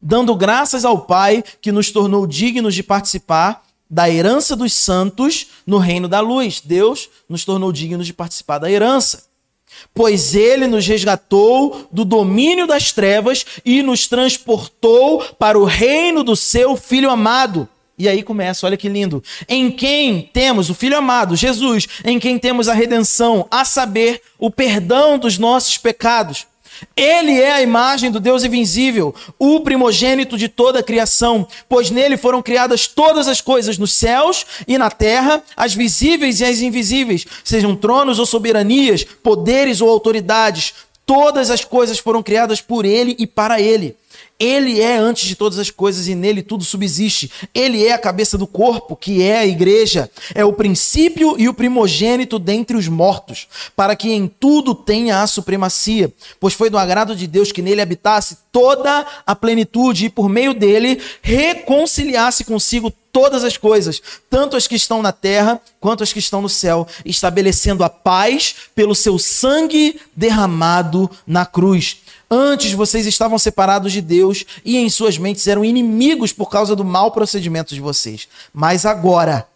[0.04, 5.78] dando graças ao Pai que nos tornou dignos de participar da herança dos santos no
[5.78, 6.60] reino da luz.
[6.60, 9.26] Deus nos tornou dignos de participar da herança.
[9.94, 16.36] Pois ele nos resgatou do domínio das trevas e nos transportou para o reino do
[16.36, 17.68] seu Filho amado.
[17.98, 19.24] E aí começa, olha que lindo.
[19.48, 24.50] Em quem temos o Filho amado, Jesus, em quem temos a redenção, a saber, o
[24.50, 26.48] perdão dos nossos pecados
[26.96, 32.18] ele é a imagem do Deus invisível, o primogênito de toda a criação, pois nele
[32.18, 37.26] foram criadas todas as coisas nos céus e na terra, as visíveis e as invisíveis,
[37.44, 40.74] sejam tronos ou soberanias, poderes ou autoridades.
[41.06, 43.96] Todas as coisas foram criadas por ele e para ele.
[44.40, 47.32] Ele é antes de todas as coisas e nele tudo subsiste.
[47.54, 50.10] Ele é a cabeça do corpo, que é a igreja.
[50.34, 55.28] É o princípio e o primogênito dentre os mortos, para que em tudo tenha a
[55.28, 56.12] supremacia.
[56.40, 60.54] Pois foi do agrado de Deus que nele habitasse toda a plenitude e por meio
[60.54, 66.18] dele reconciliasse consigo todas as coisas, tanto as que estão na terra quanto as que
[66.18, 71.98] estão no céu, estabelecendo a paz pelo seu sangue derramado na cruz
[72.36, 76.84] Antes vocês estavam separados de Deus e em suas mentes eram inimigos por causa do
[76.84, 78.28] mau procedimento de vocês.
[78.52, 79.48] Mas agora,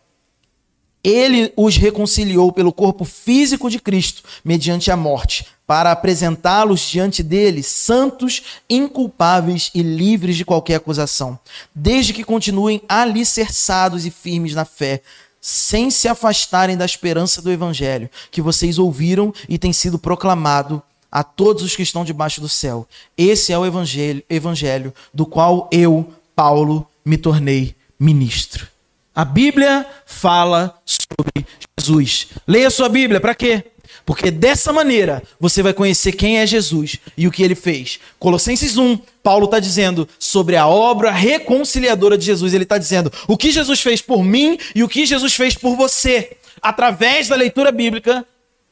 [1.03, 7.63] ele os reconciliou pelo corpo físico de Cristo, mediante a morte, para apresentá-los diante dele
[7.63, 11.39] santos, inculpáveis e livres de qualquer acusação,
[11.73, 15.01] desde que continuem alicerçados e firmes na fé,
[15.41, 20.79] sem se afastarem da esperança do evangelho que vocês ouviram e tem sido proclamado
[21.11, 22.87] a todos os que estão debaixo do céu.
[23.17, 28.67] Esse é o evangelho, evangelho do qual eu, Paulo, me tornei ministro.
[29.15, 31.47] A Bíblia fala sobre
[31.79, 32.27] Jesus.
[32.47, 33.63] Leia sua Bíblia, para quê?
[34.05, 37.99] Porque dessa maneira você vai conhecer quem é Jesus e o que ele fez.
[38.19, 42.53] Colossenses 1, Paulo está dizendo sobre a obra reconciliadora de Jesus.
[42.53, 45.75] Ele está dizendo o que Jesus fez por mim e o que Jesus fez por
[45.75, 46.37] você.
[46.61, 48.25] Através da leitura bíblica,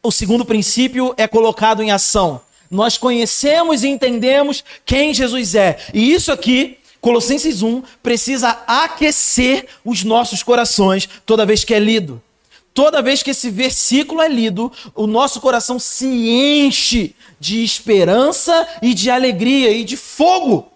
[0.05, 2.41] o segundo princípio é colocado em ação.
[2.69, 5.77] Nós conhecemos e entendemos quem Jesus é.
[5.93, 12.21] E isso aqui, Colossenses 1, precisa aquecer os nossos corações toda vez que é lido.
[12.73, 18.93] Toda vez que esse versículo é lido, o nosso coração se enche de esperança e
[18.93, 20.71] de alegria e de fogo.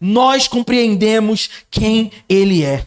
[0.00, 2.86] Nós compreendemos quem ele é.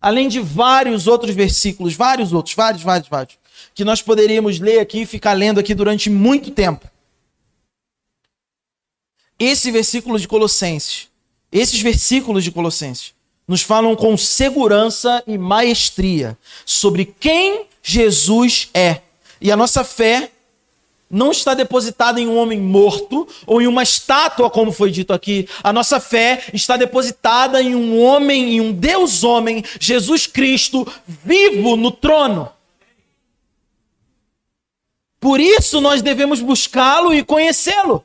[0.00, 3.38] Além de vários outros versículos, vários outros, vários, vários, vários
[3.74, 6.88] que nós poderíamos ler aqui e ficar lendo aqui durante muito tempo.
[9.38, 11.08] Esse versículo de Colossenses,
[11.52, 13.14] esses versículos de Colossenses,
[13.46, 19.00] nos falam com segurança e maestria sobre quem Jesus é.
[19.40, 20.30] E a nossa fé
[21.08, 25.48] não está depositada em um homem morto ou em uma estátua, como foi dito aqui.
[25.62, 31.76] A nossa fé está depositada em um homem, em um Deus homem, Jesus Cristo, vivo
[31.76, 32.55] no trono.
[35.26, 38.04] Por isso nós devemos buscá-lo e conhecê-lo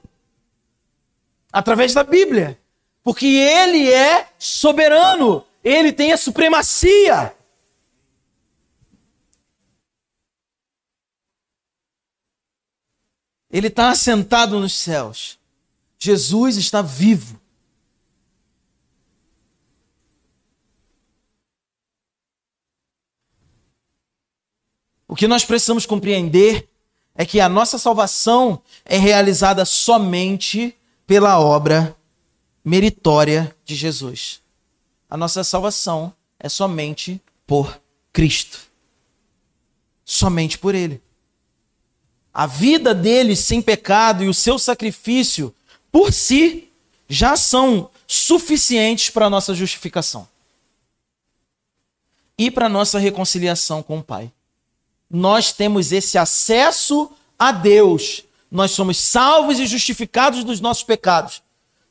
[1.53, 2.59] através da Bíblia,
[3.03, 7.37] porque ele é soberano, ele tem a supremacia.
[13.51, 15.37] Ele está assentado nos céus.
[15.99, 17.39] Jesus está vivo.
[25.07, 26.70] O que nós precisamos compreender
[27.15, 31.95] é que a nossa salvação é realizada somente pela obra
[32.63, 34.41] meritória de Jesus.
[35.09, 37.81] A nossa salvação é somente por
[38.13, 38.59] Cristo.
[40.05, 41.01] Somente por Ele.
[42.33, 45.53] A vida dele sem pecado e o seu sacrifício
[45.91, 46.69] por si
[47.09, 50.27] já são suficientes para a nossa justificação
[52.37, 54.31] e para a nossa reconciliação com o Pai
[55.11, 58.23] nós temos esse acesso a Deus.
[58.49, 61.41] Nós somos salvos e justificados dos nossos pecados.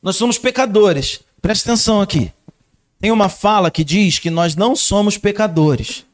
[0.03, 1.21] Nós somos pecadores.
[1.43, 2.33] Preste atenção aqui.
[2.99, 6.05] Tem uma fala que diz que nós não somos pecadores.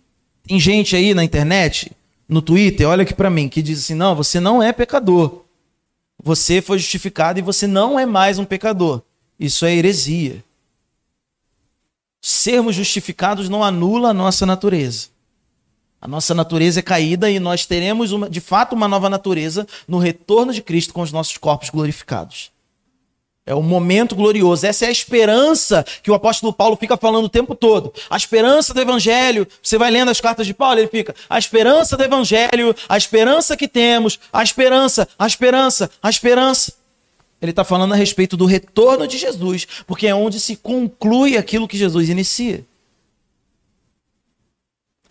[0.46, 1.92] Tem gente aí na internet,
[2.28, 5.44] no Twitter, olha aqui para mim, que diz assim: não, você não é pecador.
[6.22, 9.02] Você foi justificado e você não é mais um pecador.
[9.38, 10.42] Isso é heresia.
[12.20, 15.08] sermos justificados não anula a nossa natureza.
[16.06, 19.98] A nossa natureza é caída e nós teremos, uma, de fato, uma nova natureza no
[19.98, 22.52] retorno de Cristo com os nossos corpos glorificados.
[23.44, 24.64] É um momento glorioso.
[24.64, 27.92] Essa é a esperança que o apóstolo Paulo fica falando o tempo todo.
[28.08, 29.48] A esperança do evangelho.
[29.60, 33.56] Você vai lendo as cartas de Paulo, ele fica: a esperança do evangelho, a esperança
[33.56, 36.72] que temos, a esperança, a esperança, a esperança.
[37.42, 41.66] Ele está falando a respeito do retorno de Jesus, porque é onde se conclui aquilo
[41.66, 42.64] que Jesus inicia.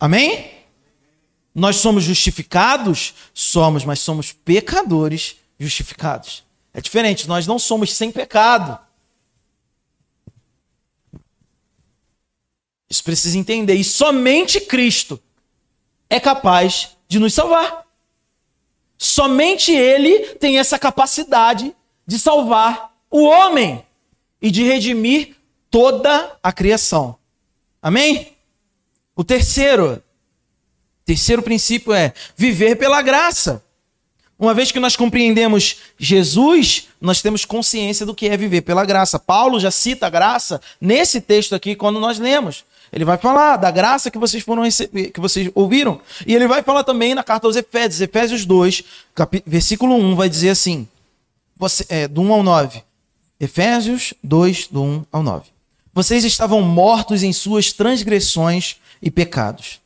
[0.00, 0.55] Amém?
[1.56, 3.14] Nós somos justificados?
[3.32, 6.44] Somos, mas somos pecadores justificados.
[6.74, 8.78] É diferente, nós não somos sem pecado.
[12.90, 13.72] Isso precisa entender.
[13.72, 15.18] E somente Cristo
[16.10, 17.86] é capaz de nos salvar.
[18.98, 21.74] Somente Ele tem essa capacidade
[22.06, 23.82] de salvar o homem
[24.42, 25.34] e de redimir
[25.70, 27.16] toda a criação.
[27.80, 28.36] Amém?
[29.14, 30.02] O terceiro,
[31.06, 33.62] terceiro princípio é viver pela graça.
[34.38, 39.18] Uma vez que nós compreendemos Jesus, nós temos consciência do que é viver pela graça.
[39.18, 42.64] Paulo já cita a graça nesse texto aqui quando nós lemos.
[42.92, 46.00] Ele vai falar da graça que vocês foram receber, que vocês ouviram.
[46.26, 48.84] E ele vai falar também na carta aos Efésios, Efésios 2,
[49.46, 50.86] versículo 1, vai dizer assim:
[51.56, 52.82] você, é, do 1 ao 9.
[53.40, 55.46] Efésios 2, do 1 ao 9.
[55.94, 59.80] Vocês estavam mortos em suas transgressões e pecados,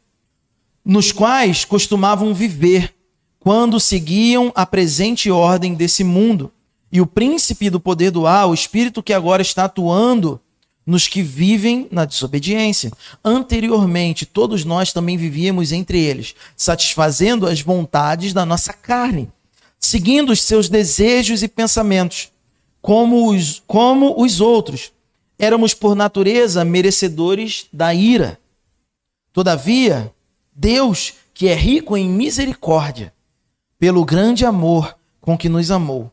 [0.90, 2.92] nos quais costumavam viver
[3.38, 6.52] quando seguiam a presente ordem desse mundo
[6.90, 10.40] e o príncipe do poder do ar, o espírito que agora está atuando
[10.84, 12.90] nos que vivem na desobediência.
[13.24, 19.30] Anteriormente, todos nós também vivíamos entre eles, satisfazendo as vontades da nossa carne,
[19.78, 22.32] seguindo os seus desejos e pensamentos,
[22.82, 24.90] como os, como os outros.
[25.38, 28.40] Éramos, por natureza, merecedores da ira.
[29.32, 30.12] Todavia,
[30.54, 33.12] Deus, que é rico em misericórdia,
[33.78, 36.12] pelo grande amor com que nos amou,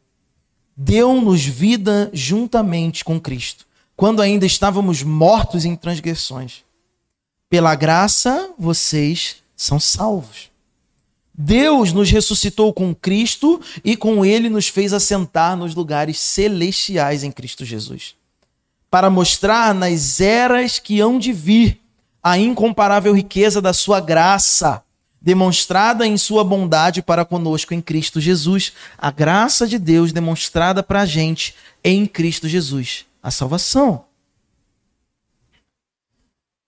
[0.76, 3.66] deu-nos vida juntamente com Cristo,
[3.96, 6.64] quando ainda estávamos mortos em transgressões.
[7.50, 10.52] Pela graça, vocês são salvos.
[11.34, 17.32] Deus nos ressuscitou com Cristo e com ele nos fez assentar nos lugares celestiais em
[17.32, 18.16] Cristo Jesus,
[18.90, 21.80] para mostrar nas eras que hão de vir
[22.30, 24.84] a incomparável riqueza da sua graça
[25.22, 28.74] demonstrada em sua bondade para conosco em Cristo Jesus.
[28.98, 33.06] A graça de Deus demonstrada para a gente em Cristo Jesus.
[33.24, 34.04] A salvação.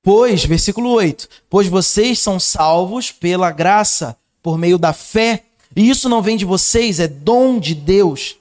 [0.01, 5.43] Pois, versículo 8: Pois vocês são salvos pela graça, por meio da fé,
[5.75, 8.37] e isso não vem de vocês, é dom de Deus,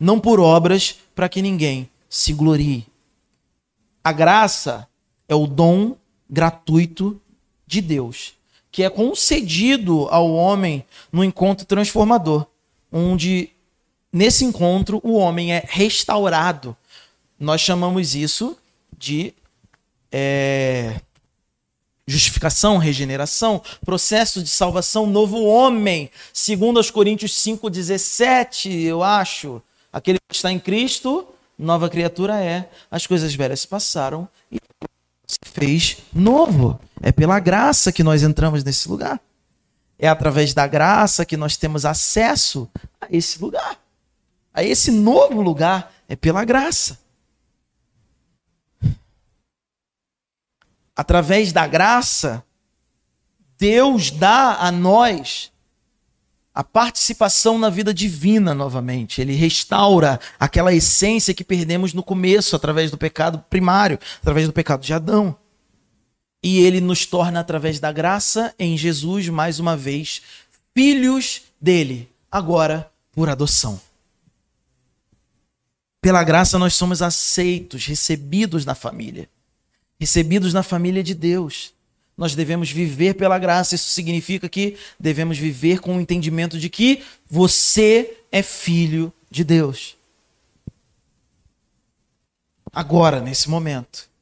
[0.00, 2.86] não por obras, para que ninguém se glorie.
[4.02, 4.88] A graça
[5.28, 5.94] é o dom
[6.34, 7.20] gratuito
[7.66, 8.34] de Deus
[8.74, 12.44] que é concedido ao homem no encontro transformador,
[12.90, 13.50] onde
[14.12, 16.76] nesse encontro o homem é restaurado.
[17.38, 18.58] Nós chamamos isso
[18.98, 19.32] de
[20.10, 21.00] é,
[22.04, 26.10] justificação, regeneração, processo de salvação, novo homem.
[26.32, 29.62] Segundo os Coríntios 5:17, eu acho,
[29.92, 32.68] aquele que está em Cristo, nova criatura é.
[32.90, 34.58] As coisas velhas se passaram e
[35.64, 36.78] fez novo.
[37.02, 39.20] É pela graça que nós entramos nesse lugar.
[39.98, 42.68] É através da graça que nós temos acesso
[43.00, 43.78] a esse lugar.
[44.52, 45.92] A esse novo lugar.
[46.08, 46.98] É pela graça.
[50.94, 52.44] Através da graça,
[53.58, 55.50] Deus dá a nós
[56.54, 59.20] a participação na vida divina novamente.
[59.20, 64.82] Ele restaura aquela essência que perdemos no começo, através do pecado primário, através do pecado
[64.82, 65.36] de Adão.
[66.46, 70.20] E ele nos torna, através da graça em Jesus, mais uma vez,
[70.74, 73.80] filhos dele, agora por adoção.
[76.02, 79.26] Pela graça nós somos aceitos, recebidos na família,
[79.98, 81.72] recebidos na família de Deus.
[82.14, 83.74] Nós devemos viver pela graça.
[83.74, 89.96] Isso significa que devemos viver com o entendimento de que você é filho de Deus.
[92.70, 94.12] Agora, nesse momento.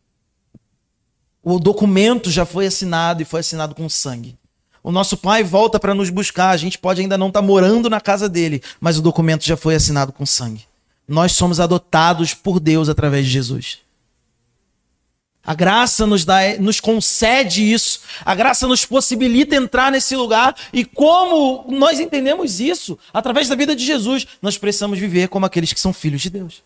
[1.42, 4.38] O documento já foi assinado e foi assinado com sangue.
[4.82, 6.50] O nosso pai volta para nos buscar.
[6.50, 9.56] A gente pode ainda não estar tá morando na casa dele, mas o documento já
[9.56, 10.64] foi assinado com sangue.
[11.06, 13.78] Nós somos adotados por Deus através de Jesus.
[15.44, 18.00] A graça nos dá, nos concede isso.
[18.24, 20.54] A graça nos possibilita entrar nesse lugar.
[20.72, 22.96] E como nós entendemos isso?
[23.12, 26.62] Através da vida de Jesus, nós precisamos viver como aqueles que são filhos de Deus.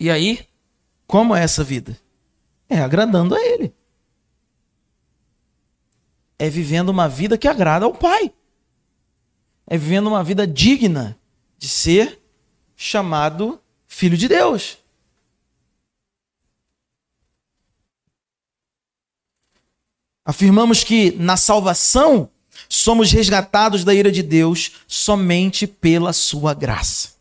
[0.00, 0.40] E aí,
[1.06, 1.96] como é essa vida?
[2.74, 3.72] É agradando a Ele.
[6.36, 8.32] É vivendo uma vida que agrada ao Pai.
[9.64, 11.16] É vivendo uma vida digna
[11.56, 12.20] de ser
[12.74, 14.78] chamado filho de Deus.
[20.24, 22.28] Afirmamos que na salvação
[22.68, 27.14] somos resgatados da ira de Deus somente pela sua graça.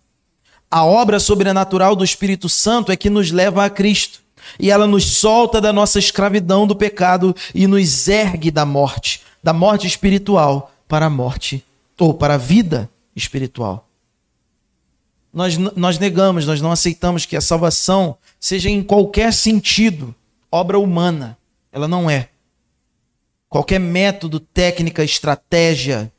[0.72, 4.23] A obra sobrenatural do Espírito Santo é que nos leva a Cristo.
[4.60, 9.54] E ela nos solta da nossa escravidão do pecado e nos ergue da morte, da
[9.54, 11.64] morte espiritual para a morte
[12.00, 13.88] ou para a vida espiritual.
[15.34, 20.14] Nós, nós negamos, nós não aceitamos que a salvação seja em qualquer sentido
[20.52, 21.36] obra humana.
[21.72, 22.30] Ela não é.
[23.50, 26.12] Qualquer método, técnica, estratégia,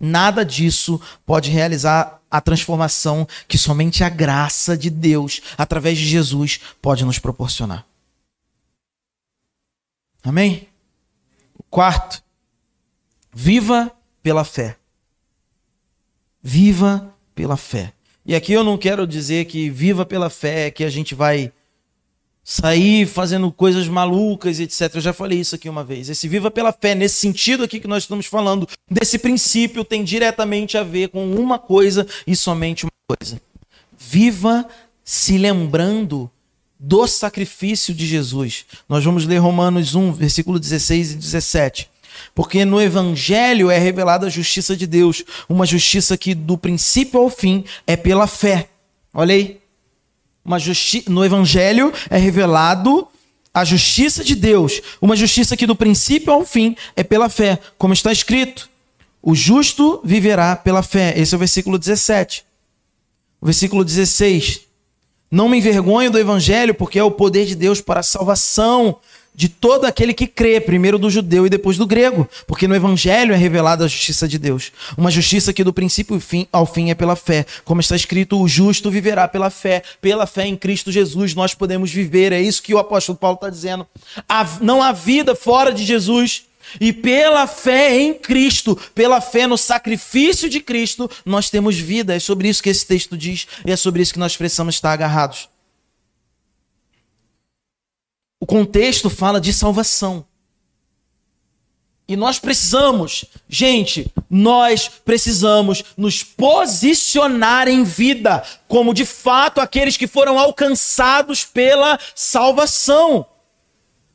[0.00, 6.60] nada disso pode realizar a transformação que somente a graça de Deus, através de Jesus,
[6.80, 7.84] pode nos proporcionar.
[10.22, 10.68] Amém?
[11.68, 12.22] Quarto,
[13.32, 13.92] viva
[14.22, 14.76] pela fé.
[16.42, 17.92] Viva pela fé.
[18.24, 21.52] E aqui eu não quero dizer que viva pela fé, que a gente vai
[22.42, 24.94] sair fazendo coisas malucas, etc.
[24.94, 26.08] Eu já falei isso aqui uma vez.
[26.08, 30.76] Esse viva pela fé, nesse sentido aqui que nós estamos falando, desse princípio, tem diretamente
[30.76, 33.40] a ver com uma coisa e somente uma coisa.
[33.96, 34.66] Viva
[35.04, 36.30] se lembrando
[36.78, 38.64] do sacrifício de Jesus.
[38.88, 41.90] Nós vamos ler Romanos 1, versículo 16 e 17.
[42.34, 47.28] Porque no Evangelho é revelada a justiça de Deus, uma justiça que do princípio ao
[47.28, 48.68] fim é pela fé.
[49.12, 49.59] Olha aí.
[50.44, 53.06] Uma justi no Evangelho é revelado
[53.52, 57.92] a justiça de Deus, uma justiça que do princípio ao fim é pela fé, como
[57.92, 58.68] está escrito:
[59.22, 61.14] o justo viverá pela fé.
[61.16, 62.44] Esse é o versículo 17.
[63.40, 64.60] O versículo 16.
[65.30, 68.98] Não me envergonho do evangelho, porque é o poder de Deus para a salvação
[69.40, 73.32] de todo aquele que crê, primeiro do judeu e depois do grego, porque no evangelho
[73.32, 76.20] é revelada a justiça de Deus, uma justiça que do princípio
[76.52, 80.44] ao fim é pela fé, como está escrito, o justo viverá pela fé, pela fé
[80.44, 83.86] em Cristo Jesus nós podemos viver, é isso que o apóstolo Paulo está dizendo,
[84.60, 86.42] não há vida fora de Jesus,
[86.78, 92.14] e pela fé em Cristo, pela fé no sacrifício de Cristo, nós temos vida.
[92.14, 93.48] É sobre isso que esse texto diz.
[93.64, 95.48] E é sobre isso que nós precisamos estar agarrados.
[98.40, 100.24] O contexto fala de salvação.
[102.08, 110.08] E nós precisamos, gente, nós precisamos nos posicionar em vida como de fato aqueles que
[110.08, 113.24] foram alcançados pela salvação.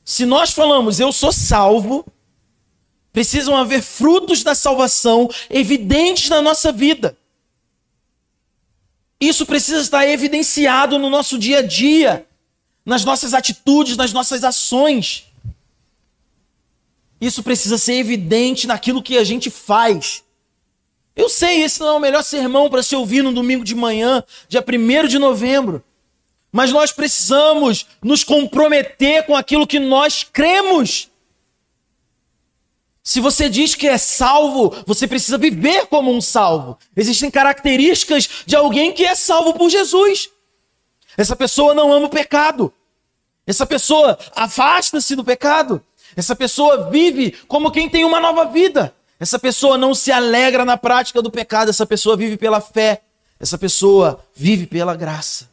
[0.03, 2.05] Se nós falamos eu sou salvo,
[3.13, 7.17] precisam haver frutos da salvação evidentes na nossa vida.
[9.21, 12.27] Isso precisa estar evidenciado no nosso dia a dia
[12.85, 15.25] nas nossas atitudes, nas nossas ações.
[17.19, 20.23] Isso precisa ser evidente naquilo que a gente faz.
[21.15, 24.23] Eu sei, esse não é o melhor sermão para se ouvir no domingo de manhã,
[24.49, 25.83] dia 1 de novembro.
[26.51, 31.09] Mas nós precisamos nos comprometer com aquilo que nós cremos.
[33.01, 36.77] Se você diz que é salvo, você precisa viver como um salvo.
[36.95, 40.29] Existem características de alguém que é salvo por Jesus.
[41.17, 42.73] Essa pessoa não ama o pecado.
[43.47, 45.81] Essa pessoa afasta-se do pecado.
[46.15, 48.93] Essa pessoa vive como quem tem uma nova vida.
[49.19, 51.69] Essa pessoa não se alegra na prática do pecado.
[51.69, 53.01] Essa pessoa vive pela fé.
[53.39, 55.49] Essa pessoa vive pela graça.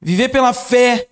[0.00, 1.08] Viver pela fé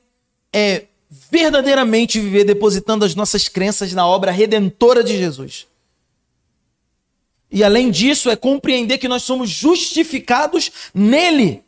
[0.53, 0.87] é
[1.31, 5.67] verdadeiramente viver depositando as nossas crenças na obra redentora de Jesus.
[7.51, 11.65] E além disso, é compreender que nós somos justificados nele.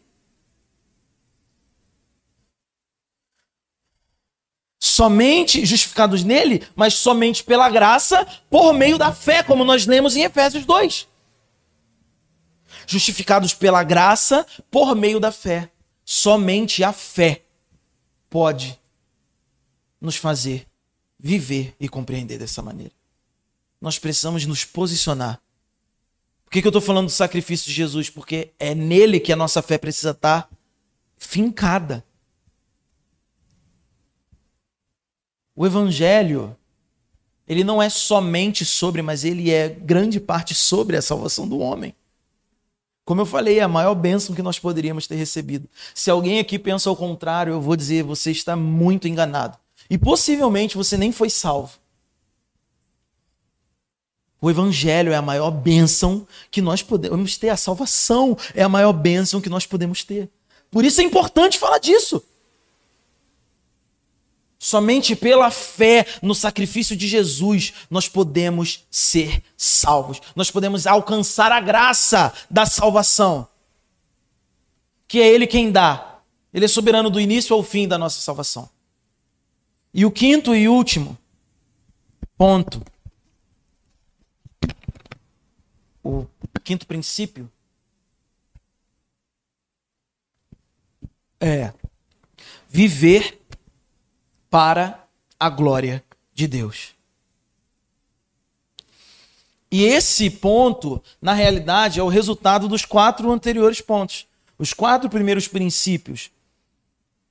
[4.78, 10.22] Somente justificados nele, mas somente pela graça, por meio da fé, como nós lemos em
[10.22, 11.08] Efésios 2.
[12.86, 15.70] Justificados pela graça, por meio da fé.
[16.04, 17.42] Somente a fé
[18.28, 18.78] pode
[20.00, 20.66] nos fazer
[21.18, 22.92] viver e compreender dessa maneira.
[23.80, 25.40] Nós precisamos nos posicionar
[26.50, 28.10] por que, que eu estou falando do sacrifício de Jesus?
[28.10, 30.48] Porque é nele que a nossa fé precisa estar tá
[31.16, 32.04] fincada.
[35.54, 36.56] O evangelho,
[37.46, 41.94] ele não é somente sobre, mas ele é grande parte sobre a salvação do homem.
[43.04, 45.68] Como eu falei, é a maior bênção que nós poderíamos ter recebido.
[45.94, 49.56] Se alguém aqui pensa ao contrário, eu vou dizer, você está muito enganado.
[49.88, 51.79] E possivelmente você nem foi salvo.
[54.40, 58.92] O evangelho é a maior bênção que nós podemos ter, a salvação é a maior
[58.92, 60.30] bênção que nós podemos ter.
[60.70, 62.22] Por isso é importante falar disso.
[64.58, 70.20] Somente pela fé no sacrifício de Jesus nós podemos ser salvos.
[70.36, 73.48] Nós podemos alcançar a graça da salvação.
[75.08, 76.18] Que é Ele quem dá.
[76.52, 78.68] Ele é soberano do início ao fim da nossa salvação.
[79.92, 81.18] E o quinto e último
[82.36, 82.82] ponto.
[86.02, 86.26] O
[86.64, 87.50] quinto princípio
[91.40, 91.72] é
[92.68, 93.40] viver
[94.48, 95.06] para
[95.38, 96.94] a glória de Deus.
[99.70, 104.26] E esse ponto, na realidade, é o resultado dos quatro anteriores pontos.
[104.58, 106.30] Os quatro primeiros princípios,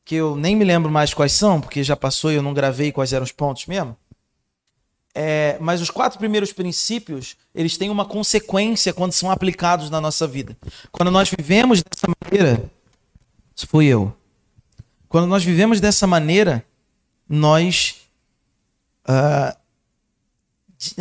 [0.05, 2.91] que eu nem me lembro mais quais são, porque já passou e eu não gravei
[2.91, 3.95] quais eram os pontos mesmo.
[5.13, 10.27] É, mas os quatro primeiros princípios, eles têm uma consequência quando são aplicados na nossa
[10.27, 10.55] vida.
[10.91, 12.71] Quando nós vivemos dessa maneira,
[13.55, 14.15] isso fui eu.
[15.07, 16.63] Quando nós vivemos dessa maneira,
[17.27, 17.95] nós.
[19.07, 19.57] Uh,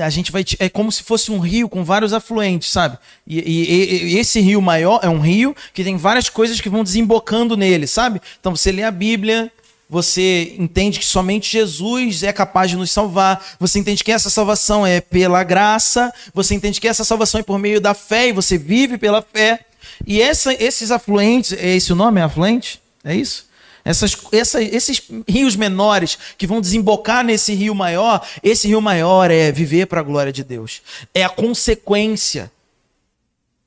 [0.02, 0.44] a gente vai.
[0.58, 2.98] É como se fosse um rio com vários afluentes, sabe?
[3.26, 6.82] E, e, e, esse rio maior é um rio que tem várias coisas que vão
[6.82, 8.20] desembocando nele, sabe?
[8.40, 9.52] Então você lê a Bíblia,
[9.88, 14.86] você entende que somente Jesus é capaz de nos salvar, você entende que essa salvação
[14.86, 18.58] é pela graça, você entende que essa salvação é por meio da fé e você
[18.58, 19.60] vive pela fé.
[20.06, 22.20] E essa, esses afluentes, é esse o nome?
[22.20, 22.80] É afluente?
[23.02, 23.48] É isso?
[23.84, 29.50] Essas, essa, esses rios menores que vão desembocar nesse rio maior, esse rio maior é
[29.50, 30.82] viver para a glória de Deus.
[31.14, 32.52] É a consequência.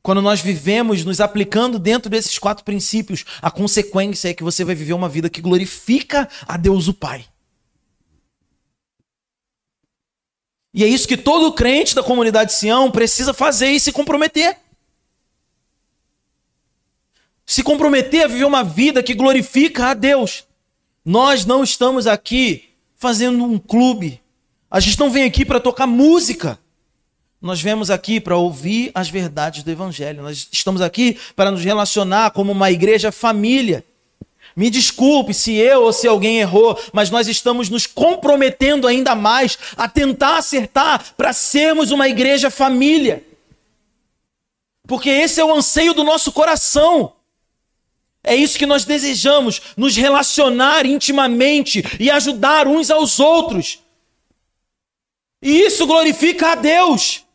[0.01, 4.73] Quando nós vivemos nos aplicando dentro desses quatro princípios, a consequência é que você vai
[4.73, 7.25] viver uma vida que glorifica a Deus o Pai.
[10.73, 14.57] E é isso que todo crente da comunidade Sião precisa fazer e se comprometer
[17.51, 20.45] se comprometer a viver uma vida que glorifica a Deus.
[21.03, 24.21] Nós não estamos aqui fazendo um clube.
[24.69, 26.57] A gente não vem aqui para tocar música.
[27.41, 30.21] Nós viemos aqui para ouvir as verdades do Evangelho.
[30.21, 33.83] Nós estamos aqui para nos relacionar como uma igreja família.
[34.55, 39.57] Me desculpe se eu ou se alguém errou, mas nós estamos nos comprometendo ainda mais
[39.75, 43.25] a tentar acertar para sermos uma igreja família.
[44.87, 47.13] Porque esse é o anseio do nosso coração.
[48.23, 53.79] É isso que nós desejamos, nos relacionar intimamente e ajudar uns aos outros.
[55.41, 57.25] E isso glorifica a Deus.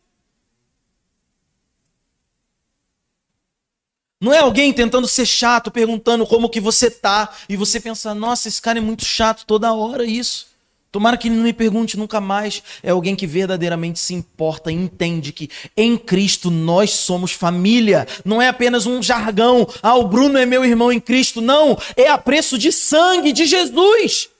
[4.21, 8.49] Não é alguém tentando ser chato, perguntando como que você tá, e você pensa, nossa,
[8.49, 10.47] esse cara é muito chato toda hora isso.
[10.91, 12.63] Tomara que ele não me pergunte nunca mais.
[12.83, 18.09] É alguém que verdadeiramente se importa entende que em Cristo nós somos família.
[18.25, 19.69] Não é apenas um jargão.
[19.83, 21.43] Ah, o Bruno é meu irmão em Cristo.
[21.43, 24.31] Não, é a preço de sangue de Jesus.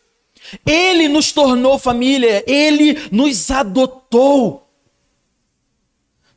[0.65, 4.66] Ele nos tornou família, ele nos adotou.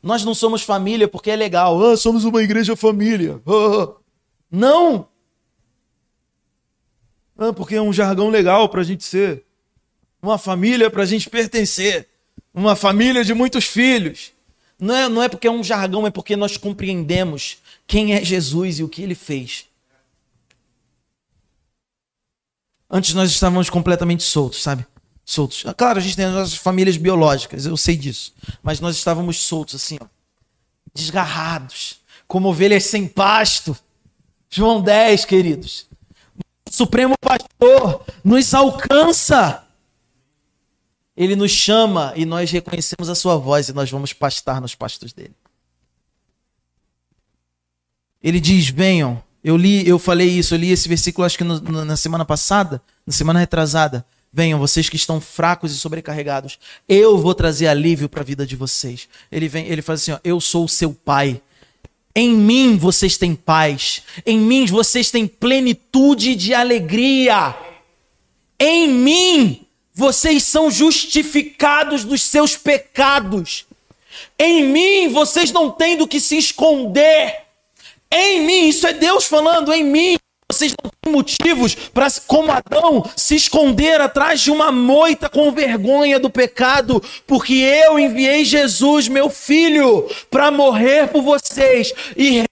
[0.02, 1.82] Nós não somos família porque é legal.
[1.82, 3.40] Ah, somos uma igreja família.
[3.46, 3.94] Ah,
[4.50, 5.08] não.
[7.36, 9.44] Ah, porque é um jargão legal para a gente ser
[10.22, 12.08] uma família para a gente pertencer,
[12.52, 14.32] uma família de muitos filhos.
[14.78, 18.78] Não é, não é porque é um jargão, é porque nós compreendemos quem é Jesus
[18.78, 19.66] e o que ele fez.
[22.88, 24.84] Antes nós estávamos completamente soltos, sabe?
[25.30, 25.62] Soltos.
[25.64, 28.34] Ah, claro, a gente tem as nossas famílias biológicas, eu sei disso.
[28.64, 30.06] Mas nós estávamos soltos, assim, ó,
[30.92, 33.78] desgarrados, como ovelhas sem pasto.
[34.50, 35.86] João 10, queridos.
[36.68, 39.64] O Supremo Pastor nos alcança.
[41.16, 45.12] Ele nos chama e nós reconhecemos a sua voz e nós vamos pastar nos pastos
[45.12, 45.36] dele.
[48.20, 49.22] Ele diz: "Venham".
[49.44, 52.82] Eu li, eu falei isso, eu li esse versículo acho que no, na semana passada,
[53.06, 54.04] na semana retrasada.
[54.32, 56.58] Venham, vocês que estão fracos e sobrecarregados.
[56.88, 59.08] Eu vou trazer alívio para a vida de vocês.
[59.30, 61.40] Ele vem, ele faz assim, ó, eu sou o seu pai.
[62.14, 64.02] Em mim vocês têm paz.
[64.24, 67.56] Em mim vocês têm plenitude de alegria.
[68.58, 73.66] Em mim vocês são justificados dos seus pecados.
[74.38, 77.50] Em mim vocês não têm do que se esconder.
[78.12, 80.18] Em mim, isso é Deus falando, em mim.
[80.50, 86.18] Vocês não têm motivos para, como Adão, se esconder atrás de uma moita com vergonha
[86.18, 92.44] do pecado, porque eu enviei Jesus, meu filho, para morrer por vocês e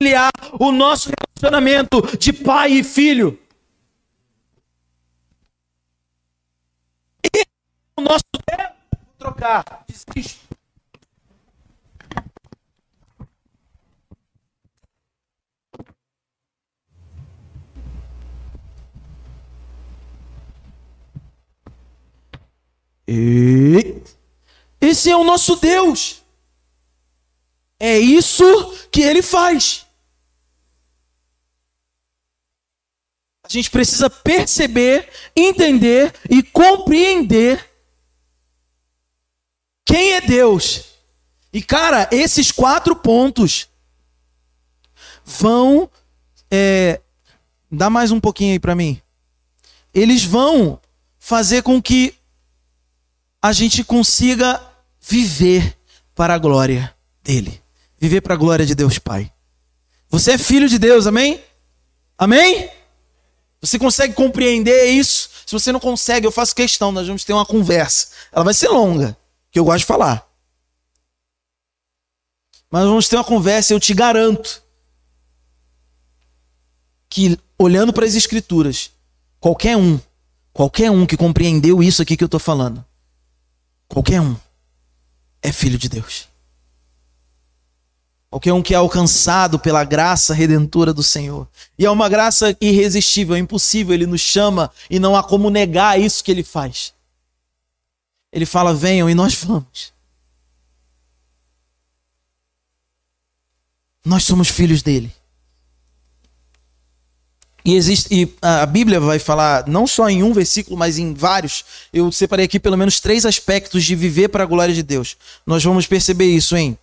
[0.00, 0.30] reconciliar
[0.60, 3.36] o nosso relacionamento de pai e filho.
[7.96, 8.74] o nosso tempo.
[9.18, 9.84] Trocar.
[9.88, 10.49] Desisto.
[24.80, 26.22] Esse é o nosso Deus.
[27.78, 28.44] É isso
[28.90, 29.86] que ele faz.
[33.42, 37.68] A gente precisa perceber, entender e compreender
[39.84, 40.84] quem é Deus.
[41.52, 43.68] E cara, esses quatro pontos
[45.24, 45.90] vão.
[46.48, 47.00] É,
[47.70, 49.00] dá mais um pouquinho aí para mim.
[49.92, 50.80] Eles vão
[51.18, 52.14] fazer com que
[53.42, 54.60] a gente consiga
[55.00, 55.76] viver
[56.14, 57.62] para a glória dele.
[57.98, 59.32] Viver para a glória de Deus Pai.
[60.08, 61.42] Você é filho de Deus, amém?
[62.18, 62.70] Amém?
[63.60, 65.30] Você consegue compreender isso?
[65.46, 68.08] Se você não consegue, eu faço questão, nós vamos ter uma conversa.
[68.32, 69.16] Ela vai ser longa,
[69.50, 70.26] que eu gosto de falar.
[72.70, 74.62] Mas vamos ter uma conversa, eu te garanto
[77.08, 78.92] que olhando para as escrituras,
[79.40, 80.00] qualquer um,
[80.52, 82.84] qualquer um que compreendeu isso aqui que eu estou falando,
[83.90, 84.36] Qualquer um
[85.42, 86.28] é filho de Deus.
[88.30, 91.48] Qualquer um que é alcançado pela graça redentora do Senhor.
[91.76, 93.92] E é uma graça irresistível, é impossível.
[93.92, 96.94] Ele nos chama e não há como negar isso que ele faz.
[98.32, 99.92] Ele fala: venham e nós vamos.
[104.04, 105.12] Nós somos filhos dele.
[107.64, 111.64] E, existe, e a Bíblia vai falar, não só em um versículo, mas em vários.
[111.92, 115.16] Eu separei aqui pelo menos três aspectos de viver para a glória de Deus.
[115.46, 116.76] Nós vamos perceber isso em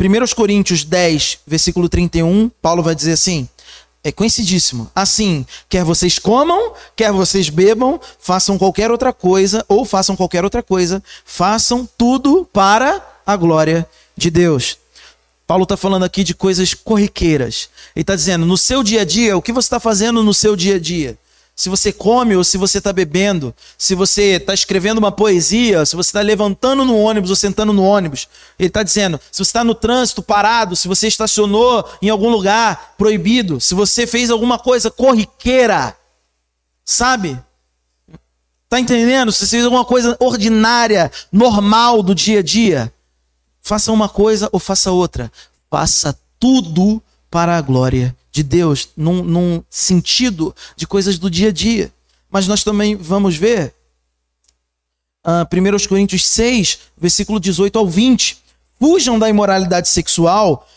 [0.00, 2.50] 1 Coríntios 10, versículo 31.
[2.60, 3.48] Paulo vai dizer assim:
[4.04, 4.90] é conhecidíssimo.
[4.94, 10.62] Assim, quer vocês comam, quer vocês bebam, façam qualquer outra coisa, ou façam qualquer outra
[10.62, 14.76] coisa, façam tudo para a glória de Deus.
[15.46, 17.68] Paulo está falando aqui de coisas corriqueiras.
[17.94, 20.56] Ele está dizendo, no seu dia a dia, o que você está fazendo no seu
[20.56, 21.18] dia a dia?
[21.56, 25.94] Se você come ou se você está bebendo, se você está escrevendo uma poesia, se
[25.94, 28.26] você está levantando no ônibus ou sentando no ônibus.
[28.58, 32.94] Ele está dizendo, se você está no trânsito parado, se você estacionou em algum lugar
[32.98, 35.96] proibido, se você fez alguma coisa corriqueira,
[36.84, 37.38] sabe?
[38.64, 39.30] Está entendendo?
[39.30, 42.92] Se você fez alguma coisa ordinária, normal do dia a dia,
[43.66, 45.32] Faça uma coisa ou faça outra.
[45.70, 51.52] Faça tudo para a glória de Deus, num, num sentido de coisas do dia a
[51.52, 51.90] dia.
[52.30, 53.74] Mas nós também vamos ver
[55.26, 58.36] uh, ah, 1 Coríntios 6, versículo 18 ao 20.
[58.78, 60.68] Fujam da imoralidade sexual,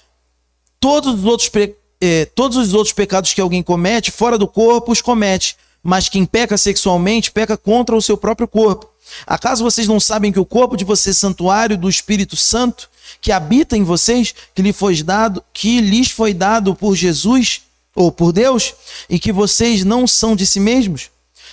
[0.79, 1.51] todos os outros,
[1.99, 5.57] eh, todos os outros pecados que alguém comete, fora do corpo, os comete.
[5.83, 8.89] Mas quem peca sexualmente, peca contra o seu próprio corpo.
[9.25, 12.89] Acaso vocês não sabem que o corpo de vocês é santuário do Espírito Santo,
[13.21, 17.61] que habita em vocês, que lhe foi dado, que lhes foi dado por Jesus
[17.95, 18.75] ou por Deus,
[19.09, 21.09] e que vocês não são de si mesmos?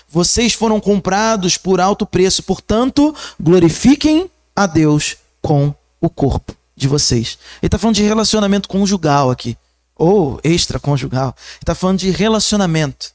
[0.09, 7.39] Vocês foram comprados por alto preço, portanto, glorifiquem a Deus com o corpo de vocês.
[7.63, 9.57] Ele está falando de relacionamento conjugal aqui,
[9.97, 11.35] ou extraconjugal.
[11.37, 13.13] Ele está falando de relacionamento.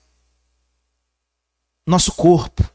[1.87, 2.69] Nosso corpo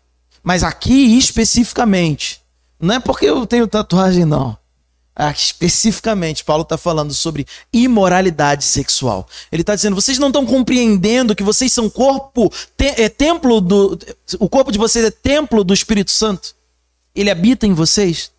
[0.44, 2.42] mas aqui especificamente,
[2.78, 4.56] não é porque eu tenho tatuagem, não.
[5.16, 9.26] Aqui, especificamente, Paulo está falando sobre imoralidade sexual.
[9.50, 13.98] Ele está dizendo: vocês não estão compreendendo que vocês são corpo, te, é templo do.
[14.38, 16.54] O corpo de vocês é templo do Espírito Santo.
[17.14, 18.32] Ele habita em vocês.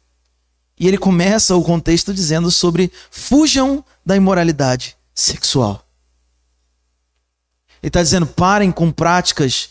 [0.78, 5.82] E ele começa o contexto dizendo sobre fujam da imoralidade sexual.
[7.82, 9.70] Ele está dizendo: parem com práticas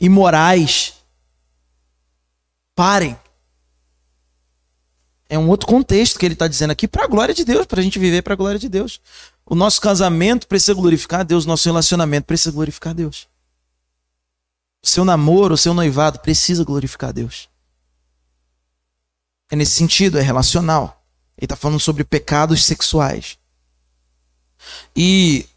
[0.00, 0.94] imorais
[2.78, 3.18] Parem.
[5.28, 7.80] É um outro contexto que ele está dizendo aqui para a glória de Deus, para
[7.80, 9.00] a gente viver para a glória de Deus.
[9.44, 13.26] O nosso casamento precisa glorificar Deus, o nosso relacionamento precisa glorificar Deus.
[14.80, 17.48] O seu namoro, o seu noivado precisa glorificar Deus.
[19.50, 21.04] É nesse sentido, é relacional.
[21.36, 23.38] Ele está falando sobre pecados sexuais.
[24.94, 25.48] E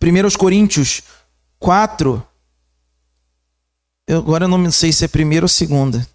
[0.00, 1.02] 1 Coríntios
[1.58, 2.24] 4,
[4.06, 6.13] eu agora não sei se é primeira ou segunda.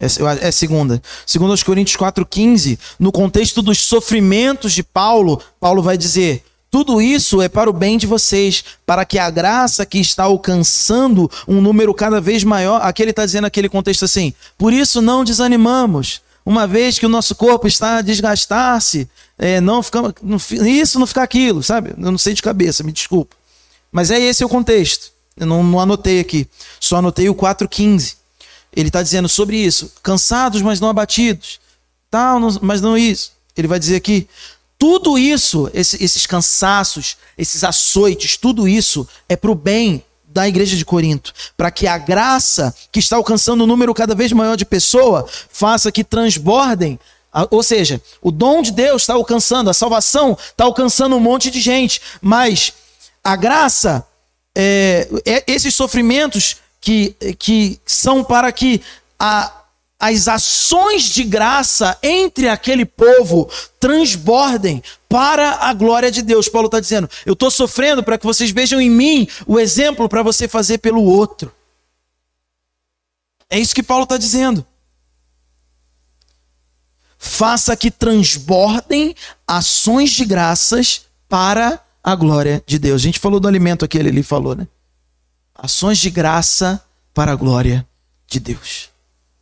[0.00, 1.02] É, é segunda.
[1.26, 7.42] Segundo aos Coríntios 4,15, no contexto dos sofrimentos de Paulo, Paulo vai dizer: tudo isso
[7.42, 11.92] é para o bem de vocês, para que a graça que está alcançando um número
[11.92, 12.80] cada vez maior.
[12.82, 17.08] Aqui ele está dizendo aquele contexto assim: por isso não desanimamos, uma vez que o
[17.08, 20.36] nosso corpo está a desgastar-se, é, não fica, não,
[20.66, 21.90] isso não fica aquilo, sabe?
[21.90, 23.36] Eu não sei de cabeça, me desculpa.
[23.92, 25.12] Mas é esse o contexto.
[25.36, 26.46] Eu não, não anotei aqui,
[26.78, 28.19] só anotei o 4,15.
[28.74, 29.92] Ele está dizendo sobre isso.
[30.02, 31.60] Cansados, mas não abatidos.
[32.10, 33.32] Tal, mas não isso.
[33.56, 34.28] Ele vai dizer aqui.
[34.78, 40.76] Tudo isso, esse, esses cansaços, esses açoites, tudo isso é para o bem da igreja
[40.76, 44.64] de Corinto, para que a graça que está alcançando um número cada vez maior de
[44.64, 46.98] pessoa faça que transbordem
[47.50, 51.60] ou seja, o dom de Deus está alcançando, a salvação está alcançando um monte de
[51.60, 52.72] gente, mas
[53.22, 54.04] a graça,
[54.54, 58.80] é, é, esses sofrimentos que, que são para que
[59.18, 59.64] a,
[59.98, 66.48] as ações de graça entre aquele povo transbordem para a glória de Deus.
[66.48, 70.22] Paulo está dizendo: eu estou sofrendo para que vocês vejam em mim o exemplo para
[70.22, 71.52] você fazer pelo outro.
[73.48, 74.64] É isso que Paulo está dizendo
[77.22, 79.14] faça que transbordem
[79.46, 83.02] ações de graças para a glória de Deus.
[83.02, 84.66] A gente falou do alimento aqui, ele falou, né?
[85.62, 86.82] Ações de graça
[87.14, 87.86] para a glória
[88.26, 88.88] de Deus.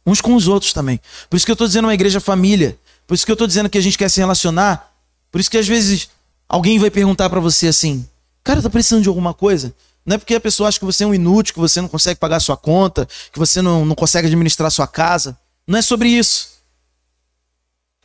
[0.04, 1.00] Uns com os outros também.
[1.28, 2.78] Por isso que eu estou dizendo uma igreja família.
[3.06, 4.92] Por isso que eu estou dizendo que a gente quer se relacionar.
[5.30, 6.08] Por isso que às vezes
[6.48, 8.06] alguém vai perguntar para você assim:
[8.42, 9.74] Cara, tá precisando de alguma coisa?
[10.04, 12.18] Não é porque a pessoa acha que você é um inútil, que você não consegue
[12.18, 15.38] pagar sua conta, que você não, não consegue administrar sua casa.
[15.66, 16.58] Não é sobre isso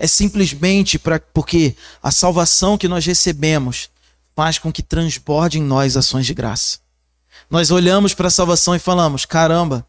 [0.04, 3.90] é simplesmente para porque a salvação que nós recebemos
[4.36, 6.80] faz com que transborde em nós ações de graça.
[7.54, 9.86] Nós olhamos para a salvação e falamos: caramba,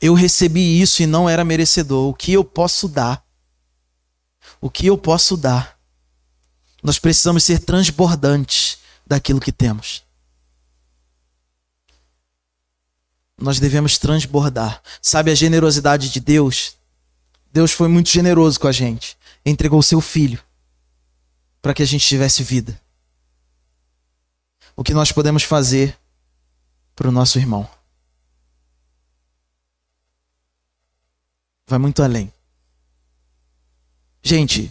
[0.00, 2.08] eu recebi isso e não era merecedor.
[2.08, 3.24] O que eu posso dar?
[4.60, 5.78] O que eu posso dar?
[6.82, 10.02] Nós precisamos ser transbordantes daquilo que temos.
[13.38, 14.82] Nós devemos transbordar.
[15.00, 16.74] Sabe a generosidade de Deus?
[17.52, 19.16] Deus foi muito generoso com a gente
[19.46, 20.42] entregou seu filho
[21.62, 22.80] para que a gente tivesse vida.
[24.76, 25.96] O que nós podemos fazer
[27.00, 27.66] para o nosso irmão?
[31.66, 32.30] Vai muito além.
[34.22, 34.70] Gente,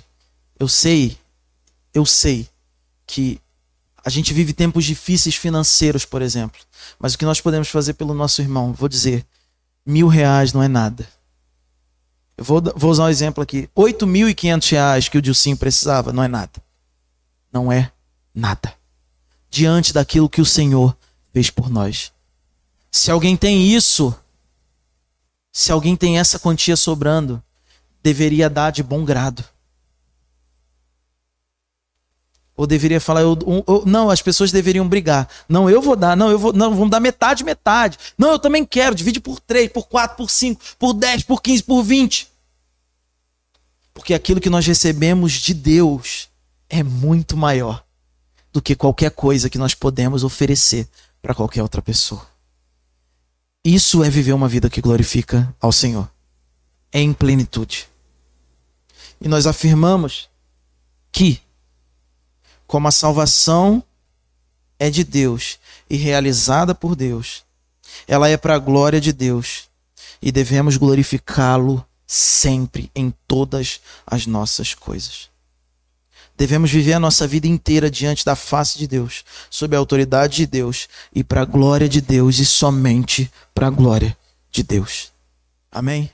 [0.60, 1.18] eu sei,
[1.92, 2.48] eu sei
[3.08, 3.42] que
[4.06, 6.62] a gente vive tempos difíceis financeiros, por exemplo.
[7.00, 8.74] Mas o que nós podemos fazer pelo nosso irmão?
[8.74, 9.26] Vou dizer,
[9.84, 11.10] mil reais não é nada.
[12.38, 13.62] Eu vou, vou usar um exemplo aqui.
[13.76, 16.62] R$ 8.500 que o Dilcinho precisava não é nada.
[17.52, 17.92] Não é
[18.36, 18.72] nada.
[19.50, 20.96] Diante daquilo que o Senhor
[21.34, 22.12] fez por nós.
[22.92, 24.16] Se alguém tem isso,
[25.52, 27.42] se alguém tem essa quantia sobrando,
[28.02, 29.44] deveria dar de bom grado.
[32.56, 35.30] Ou deveria falar, eu, eu, não, as pessoas deveriam brigar.
[35.48, 37.98] Não, eu vou dar, não, eu vou, não, vamos dar metade, metade.
[38.18, 41.64] Não, eu também quero, divide por 3, por 4, por 5, por 10, por 15,
[41.64, 42.28] por 20.
[43.94, 46.28] Porque aquilo que nós recebemos de Deus
[46.70, 47.84] é muito maior
[48.52, 50.88] do que qualquer coisa que nós podemos oferecer
[51.22, 52.28] para qualquer outra pessoa.
[53.72, 56.09] Isso é viver uma vida que glorifica ao Senhor,
[56.91, 57.88] em plenitude.
[59.22, 60.28] E nós afirmamos
[61.11, 61.39] que,
[62.65, 63.84] como a salvação
[64.80, 67.43] é de Deus e realizada por Deus,
[68.07, 69.70] ela é para a glória de Deus
[70.20, 75.29] e devemos glorificá-lo sempre em todas as nossas coisas.
[76.40, 80.46] Devemos viver a nossa vida inteira diante da face de Deus, sob a autoridade de
[80.46, 84.18] Deus e para a glória de Deus e somente para a glória
[84.50, 85.12] de Deus.
[85.70, 86.10] Amém?